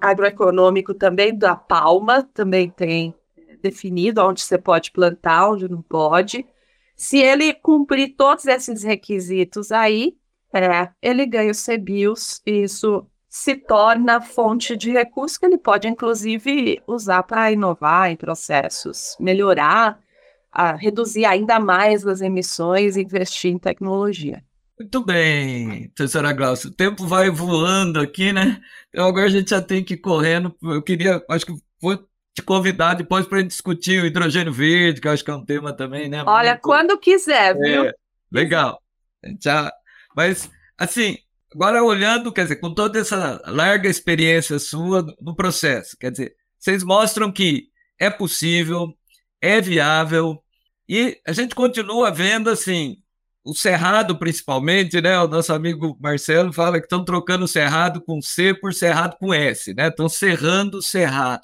agroeconômico 0.00 0.94
também 0.94 1.36
da 1.36 1.54
palma, 1.54 2.22
também 2.22 2.70
tem 2.70 3.14
definido 3.62 4.22
onde 4.22 4.40
você 4.40 4.56
pode 4.56 4.90
plantar, 4.90 5.50
onde 5.50 5.68
não 5.68 5.82
pode. 5.82 6.46
Se 6.96 7.18
ele 7.18 7.52
cumprir 7.54 8.14
todos 8.16 8.46
esses 8.46 8.82
requisitos 8.82 9.72
aí, 9.72 10.16
é, 10.52 10.90
ele 11.02 11.26
ganha 11.26 11.50
os 11.50 11.64
CBIOS 11.64 12.40
e 12.46 12.62
isso 12.62 13.06
se 13.28 13.56
torna 13.56 14.20
fonte 14.20 14.76
de 14.76 14.92
recurso 14.92 15.40
que 15.40 15.46
ele 15.46 15.58
pode, 15.58 15.88
inclusive, 15.88 16.80
usar 16.86 17.24
para 17.24 17.50
inovar 17.50 18.08
em 18.08 18.16
processos, 18.16 19.16
melhorar, 19.18 19.98
a, 20.52 20.76
reduzir 20.76 21.24
ainda 21.24 21.58
mais 21.58 22.06
as 22.06 22.20
emissões 22.20 22.96
e 22.96 23.02
investir 23.02 23.50
em 23.50 23.58
tecnologia. 23.58 24.44
Muito 24.78 25.04
bem, 25.04 25.88
professora 25.96 26.32
Glaucia. 26.32 26.70
O 26.70 26.74
tempo 26.74 27.06
vai 27.06 27.28
voando 27.28 27.98
aqui, 27.98 28.32
né? 28.32 28.60
Então 28.88 29.06
agora 29.06 29.26
a 29.26 29.30
gente 29.30 29.50
já 29.50 29.60
tem 29.60 29.82
que 29.82 29.94
ir 29.94 29.98
correndo. 29.98 30.54
Eu 30.62 30.82
queria, 30.82 31.20
acho 31.28 31.46
que 31.46 31.54
vou 31.80 31.98
te 32.34 32.42
convidar 32.42 32.94
depois 32.94 33.26
para 33.26 33.38
a 33.38 33.40
gente 33.40 33.50
discutir 33.50 34.02
o 34.02 34.06
hidrogênio 34.06 34.52
verde, 34.52 35.00
que 35.00 35.06
eu 35.06 35.12
acho 35.12 35.24
que 35.24 35.30
é 35.30 35.34
um 35.34 35.44
tema 35.44 35.72
também, 35.72 36.08
né? 36.08 36.24
Olha, 36.26 36.52
Muito... 36.52 36.62
quando 36.62 36.98
quiser, 36.98 37.56
viu? 37.56 37.84
É, 37.84 37.94
legal. 38.32 38.82
Já 39.40 39.72
mas, 40.14 40.48
assim, 40.78 41.18
agora 41.52 41.82
olhando, 41.82 42.32
quer 42.32 42.42
dizer, 42.44 42.56
com 42.56 42.72
toda 42.72 42.98
essa 43.00 43.42
larga 43.46 43.88
experiência 43.88 44.58
sua 44.58 45.04
no 45.20 45.34
processo, 45.34 45.96
quer 45.98 46.10
dizer, 46.12 46.36
vocês 46.58 46.84
mostram 46.84 47.32
que 47.32 47.68
é 47.98 48.08
possível, 48.08 48.96
é 49.40 49.60
viável, 49.60 50.42
e 50.88 51.18
a 51.26 51.32
gente 51.32 51.54
continua 51.54 52.10
vendo, 52.10 52.48
assim, 52.48 52.98
o 53.44 53.54
Cerrado, 53.54 54.18
principalmente, 54.18 55.00
né? 55.00 55.18
O 55.20 55.28
nosso 55.28 55.52
amigo 55.52 55.98
Marcelo 56.00 56.52
fala 56.52 56.78
que 56.78 56.86
estão 56.86 57.04
trocando 57.04 57.44
o 57.44 57.48
Cerrado 57.48 58.00
com 58.00 58.22
C 58.22 58.54
por 58.54 58.72
Cerrado 58.72 59.16
com 59.18 59.34
S, 59.34 59.74
né? 59.74 59.88
Estão 59.88 60.08
cerrando 60.08 60.78
o 60.78 60.82
Cerrado. 60.82 61.42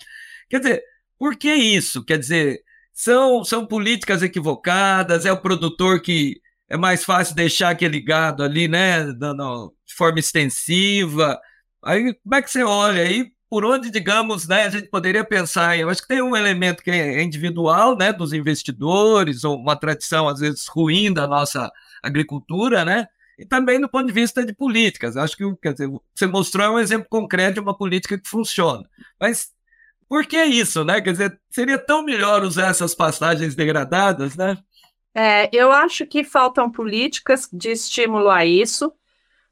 Quer 0.50 0.58
dizer, 0.58 0.82
por 1.18 1.36
que 1.36 1.54
isso? 1.54 2.04
Quer 2.04 2.18
dizer, 2.18 2.60
são, 2.92 3.44
são 3.44 3.64
políticas 3.64 4.22
equivocadas, 4.22 5.24
é 5.24 5.32
o 5.32 5.40
produtor 5.40 6.02
que 6.02 6.40
é 6.68 6.76
mais 6.76 7.04
fácil 7.04 7.34
deixar 7.34 7.70
aquele 7.70 8.00
gado 8.00 8.42
ali, 8.42 8.68
né, 8.68 9.04
de 9.04 9.94
forma 9.94 10.18
extensiva. 10.18 11.40
Aí, 11.82 12.14
como 12.22 12.34
é 12.34 12.42
que 12.42 12.50
você 12.50 12.62
olha 12.62 13.02
aí? 13.02 13.32
Por 13.48 13.64
onde, 13.64 13.90
digamos, 13.90 14.46
né, 14.46 14.64
a 14.64 14.70
gente 14.70 14.88
poderia 14.88 15.24
pensar, 15.24 15.78
eu 15.78 15.88
acho 15.88 16.02
que 16.02 16.08
tem 16.08 16.22
um 16.22 16.36
elemento 16.36 16.82
que 16.82 16.90
é 16.90 17.22
individual, 17.22 17.96
né, 17.96 18.12
dos 18.12 18.32
investidores, 18.32 19.44
ou 19.44 19.56
uma 19.56 19.76
tradição, 19.76 20.28
às 20.28 20.40
vezes, 20.40 20.66
ruim 20.68 21.12
da 21.12 21.26
nossa 21.26 21.70
agricultura, 22.02 22.84
né, 22.84 23.06
e 23.38 23.46
também 23.46 23.80
do 23.80 23.88
ponto 23.88 24.06
de 24.06 24.12
vista 24.12 24.44
de 24.44 24.52
políticas. 24.52 25.16
Acho 25.16 25.36
que 25.36 25.44
dizer, 25.70 25.88
você 26.14 26.26
mostrou 26.26 26.74
um 26.74 26.78
exemplo 26.78 27.08
concreto 27.08 27.54
de 27.54 27.60
uma 27.60 27.76
política 27.76 28.18
que 28.18 28.28
funciona. 28.28 28.88
Mas 29.18 29.50
por 30.10 30.26
que 30.26 30.42
isso, 30.42 30.84
né? 30.84 31.00
Quer 31.00 31.12
dizer, 31.12 31.40
seria 31.48 31.78
tão 31.78 32.02
melhor 32.02 32.42
usar 32.42 32.66
essas 32.66 32.96
passagens 32.96 33.54
degradadas, 33.54 34.34
né? 34.34 34.58
É, 35.14 35.48
eu 35.52 35.70
acho 35.70 36.04
que 36.04 36.24
faltam 36.24 36.68
políticas 36.68 37.48
de 37.52 37.70
estímulo 37.70 38.28
a 38.28 38.44
isso, 38.44 38.92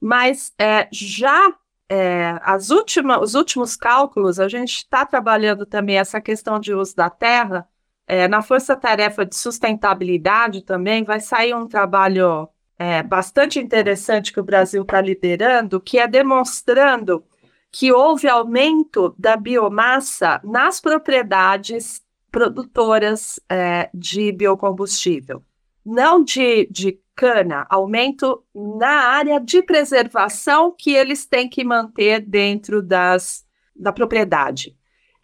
mas 0.00 0.52
é, 0.58 0.88
já 0.90 1.54
é, 1.88 2.40
as 2.42 2.70
últimas, 2.70 3.22
os 3.22 3.34
últimos 3.36 3.76
cálculos, 3.76 4.40
a 4.40 4.48
gente 4.48 4.78
está 4.78 5.06
trabalhando 5.06 5.64
também 5.64 5.96
essa 5.96 6.20
questão 6.20 6.58
de 6.58 6.74
uso 6.74 6.96
da 6.96 7.08
terra. 7.08 7.64
É, 8.04 8.26
na 8.26 8.42
força-tarefa 8.42 9.24
de 9.24 9.36
sustentabilidade 9.36 10.62
também 10.62 11.04
vai 11.04 11.20
sair 11.20 11.54
um 11.54 11.68
trabalho 11.68 12.48
é, 12.76 13.00
bastante 13.04 13.60
interessante 13.60 14.32
que 14.32 14.40
o 14.40 14.44
Brasil 14.44 14.82
está 14.82 15.00
liderando, 15.00 15.80
que 15.80 16.00
é 16.00 16.08
demonstrando 16.08 17.24
que 17.70 17.92
houve 17.92 18.28
aumento 18.28 19.14
da 19.18 19.36
biomassa 19.36 20.40
nas 20.44 20.80
propriedades 20.80 22.02
produtoras 22.30 23.38
é, 23.48 23.90
de 23.92 24.32
biocombustível 24.32 25.42
não 25.88 26.22
de, 26.22 26.68
de 26.70 27.00
cana, 27.16 27.66
aumento 27.70 28.44
na 28.54 29.08
área 29.08 29.40
de 29.40 29.62
preservação 29.62 30.74
que 30.76 30.92
eles 30.92 31.24
têm 31.24 31.48
que 31.48 31.64
manter 31.64 32.20
dentro 32.20 32.82
das, 32.82 33.44
da 33.74 33.90
propriedade. 33.90 34.76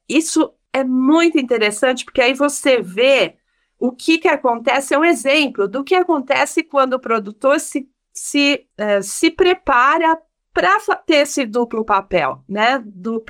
Isso 0.09 0.53
é 0.73 0.83
muito 0.83 1.39
interessante, 1.39 2.05
porque 2.05 2.23
aí 2.23 2.33
você 2.33 2.81
vê 2.81 3.37
o 3.79 3.93
que, 3.93 4.17
que 4.19 4.29
acontece, 4.29 4.95
é 4.95 4.99
um 4.99 5.05
exemplo 5.05 5.69
do 5.69 5.85
que 5.85 5.95
acontece 5.95 6.63
quando 6.63 6.95
o 6.95 7.01
produtor 7.01 7.61
se, 7.61 7.87
se, 8.13 8.67
uh, 8.81 9.03
se 9.03 9.31
prepara 9.31 10.19
para 10.55 10.79
ter 11.05 11.17
esse 11.17 11.45
duplo 11.45 11.85
papel, 11.85 12.43
né? 12.49 12.81
Do 12.87 13.23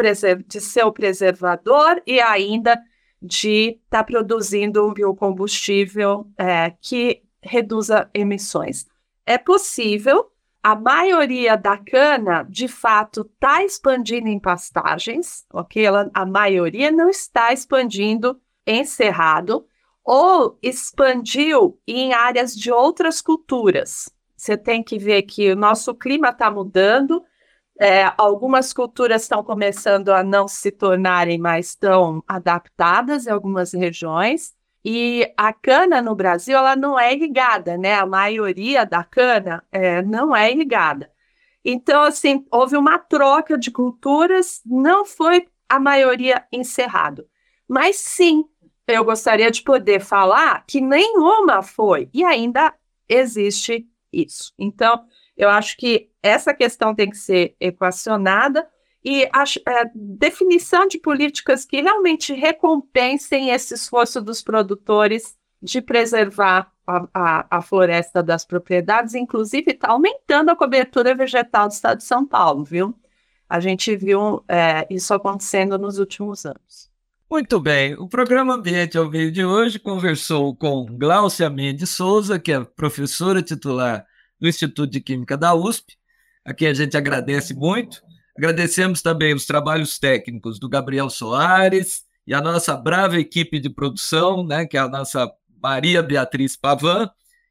de 0.46 0.60
ser 0.60 0.84
o 0.84 0.92
preservador 0.92 2.02
e 2.06 2.20
ainda 2.20 2.78
de 3.20 3.80
estar 3.84 3.98
tá 3.98 4.04
produzindo 4.04 4.86
um 4.86 4.92
biocombustível 4.92 6.26
é, 6.36 6.74
que 6.82 7.22
reduza 7.42 8.10
emissões. 8.12 8.86
É 9.24 9.38
possível, 9.38 10.30
a 10.62 10.76
maioria 10.76 11.56
da 11.56 11.78
cana, 11.78 12.42
de 12.42 12.68
fato, 12.68 13.22
está 13.22 13.64
expandindo 13.64 14.28
em 14.28 14.38
pastagens, 14.38 15.46
ok? 15.50 15.82
Ela, 15.82 16.10
a 16.12 16.26
maioria 16.26 16.90
não 16.90 17.08
está 17.08 17.54
expandindo 17.54 18.38
em 18.66 18.84
cerrado, 18.84 19.66
ou 20.04 20.58
expandiu 20.62 21.80
em 21.88 22.12
áreas 22.12 22.54
de 22.54 22.70
outras 22.70 23.22
culturas. 23.22 24.13
Você 24.44 24.58
tem 24.58 24.82
que 24.82 24.98
ver 24.98 25.22
que 25.22 25.52
o 25.52 25.56
nosso 25.56 25.94
clima 25.94 26.28
está 26.28 26.50
mudando, 26.50 27.24
é, 27.80 28.12
algumas 28.18 28.74
culturas 28.74 29.22
estão 29.22 29.42
começando 29.42 30.10
a 30.10 30.22
não 30.22 30.46
se 30.46 30.70
tornarem 30.70 31.38
mais 31.38 31.74
tão 31.74 32.22
adaptadas 32.28 33.26
em 33.26 33.30
algumas 33.30 33.72
regiões, 33.72 34.52
e 34.84 35.32
a 35.34 35.50
cana 35.50 36.02
no 36.02 36.14
Brasil, 36.14 36.58
ela 36.58 36.76
não 36.76 37.00
é 37.00 37.14
irrigada, 37.14 37.78
né? 37.78 37.94
A 37.94 38.04
maioria 38.04 38.84
da 38.84 39.02
cana 39.02 39.64
é, 39.72 40.02
não 40.02 40.36
é 40.36 40.52
irrigada. 40.52 41.10
Então, 41.64 42.02
assim, 42.02 42.44
houve 42.50 42.76
uma 42.76 42.98
troca 42.98 43.56
de 43.56 43.70
culturas, 43.70 44.60
não 44.66 45.06
foi 45.06 45.48
a 45.66 45.80
maioria 45.80 46.44
encerrado. 46.52 47.26
Mas 47.66 47.96
sim, 47.96 48.44
eu 48.86 49.06
gostaria 49.06 49.50
de 49.50 49.62
poder 49.62 50.00
falar 50.00 50.66
que 50.66 50.82
nenhuma 50.82 51.62
foi, 51.62 52.10
e 52.12 52.22
ainda 52.22 52.74
existe 53.08 53.88
isso. 54.22 54.52
Então, 54.58 55.04
eu 55.36 55.48
acho 55.48 55.76
que 55.76 56.10
essa 56.22 56.54
questão 56.54 56.94
tem 56.94 57.10
que 57.10 57.16
ser 57.16 57.56
equacionada 57.58 58.66
e 59.04 59.28
a, 59.32 59.44
é, 59.68 59.90
definição 59.94 60.86
de 60.86 60.98
políticas 60.98 61.64
que 61.64 61.82
realmente 61.82 62.32
recompensem 62.32 63.50
esse 63.50 63.74
esforço 63.74 64.20
dos 64.22 64.42
produtores 64.42 65.36
de 65.60 65.82
preservar 65.82 66.72
a, 66.86 67.08
a, 67.12 67.58
a 67.58 67.62
floresta 67.62 68.22
das 68.22 68.44
propriedades, 68.44 69.14
inclusive 69.14 69.72
está 69.72 69.90
aumentando 69.90 70.50
a 70.50 70.56
cobertura 70.56 71.14
vegetal 71.14 71.68
do 71.68 71.72
estado 71.72 71.98
de 71.98 72.04
São 72.04 72.26
Paulo, 72.26 72.64
viu? 72.64 72.94
A 73.48 73.60
gente 73.60 73.94
viu 73.96 74.42
é, 74.48 74.86
isso 74.90 75.12
acontecendo 75.12 75.78
nos 75.78 75.98
últimos 75.98 76.44
anos. 76.46 76.90
Muito 77.34 77.58
bem, 77.58 77.94
o 77.94 78.08
programa 78.08 78.54
Ambiente 78.54 78.96
ao 78.96 79.10
Meio 79.10 79.32
de 79.32 79.44
hoje 79.44 79.76
conversou 79.76 80.54
com 80.54 80.86
Gláucia 80.86 81.50
Mendes 81.50 81.90
Souza, 81.90 82.38
que 82.38 82.52
é 82.52 82.62
professora 82.62 83.42
titular 83.42 84.06
do 84.38 84.46
Instituto 84.46 84.88
de 84.88 85.00
Química 85.00 85.36
da 85.36 85.52
USP, 85.52 85.98
a 86.44 86.54
quem 86.54 86.68
a 86.68 86.72
gente 86.72 86.96
agradece 86.96 87.52
muito. 87.52 88.00
Agradecemos 88.38 89.02
também 89.02 89.34
os 89.34 89.46
trabalhos 89.46 89.98
técnicos 89.98 90.60
do 90.60 90.68
Gabriel 90.68 91.10
Soares 91.10 92.04
e 92.24 92.32
a 92.32 92.40
nossa 92.40 92.76
brava 92.76 93.18
equipe 93.18 93.58
de 93.58 93.68
produção, 93.68 94.46
né, 94.46 94.64
que 94.64 94.76
é 94.76 94.80
a 94.80 94.88
nossa 94.88 95.28
Maria 95.60 96.04
Beatriz 96.04 96.56
Pavan 96.56 97.10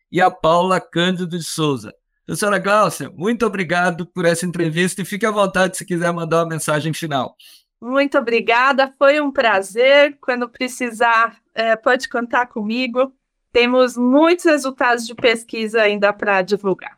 e 0.10 0.22
a 0.22 0.32
Paula 0.32 0.80
Cândido 0.80 1.38
de 1.38 1.43
Souza. 1.43 1.93
Professora 2.26 2.58
Gláucia, 2.58 3.12
muito 3.13 3.46
obrigado 3.46 4.06
por 4.06 4.24
essa 4.24 4.46
entrevista 4.46 5.02
e 5.02 5.06
fique 5.06 5.26
à 5.26 5.32
vontade 5.32 5.76
se 5.76 5.86
quiser 5.86 6.13
mandar 6.13 6.38
uma 6.38 6.52
mensagem 6.52 6.93
final. 6.93 7.36
Muito 7.84 8.17
obrigada, 8.17 8.93
foi 8.98 9.19
um 9.19 9.30
prazer. 9.30 10.17
Quando 10.22 10.48
precisar, 10.48 11.38
é, 11.54 11.76
pode 11.76 12.08
contar 12.08 12.46
comigo. 12.46 13.13
Temos 13.52 13.98
muitos 13.98 14.46
resultados 14.46 15.06
de 15.06 15.13
pesquisa 15.13 15.82
ainda 15.82 16.13
para 16.13 16.41
divulgar. 16.41 16.98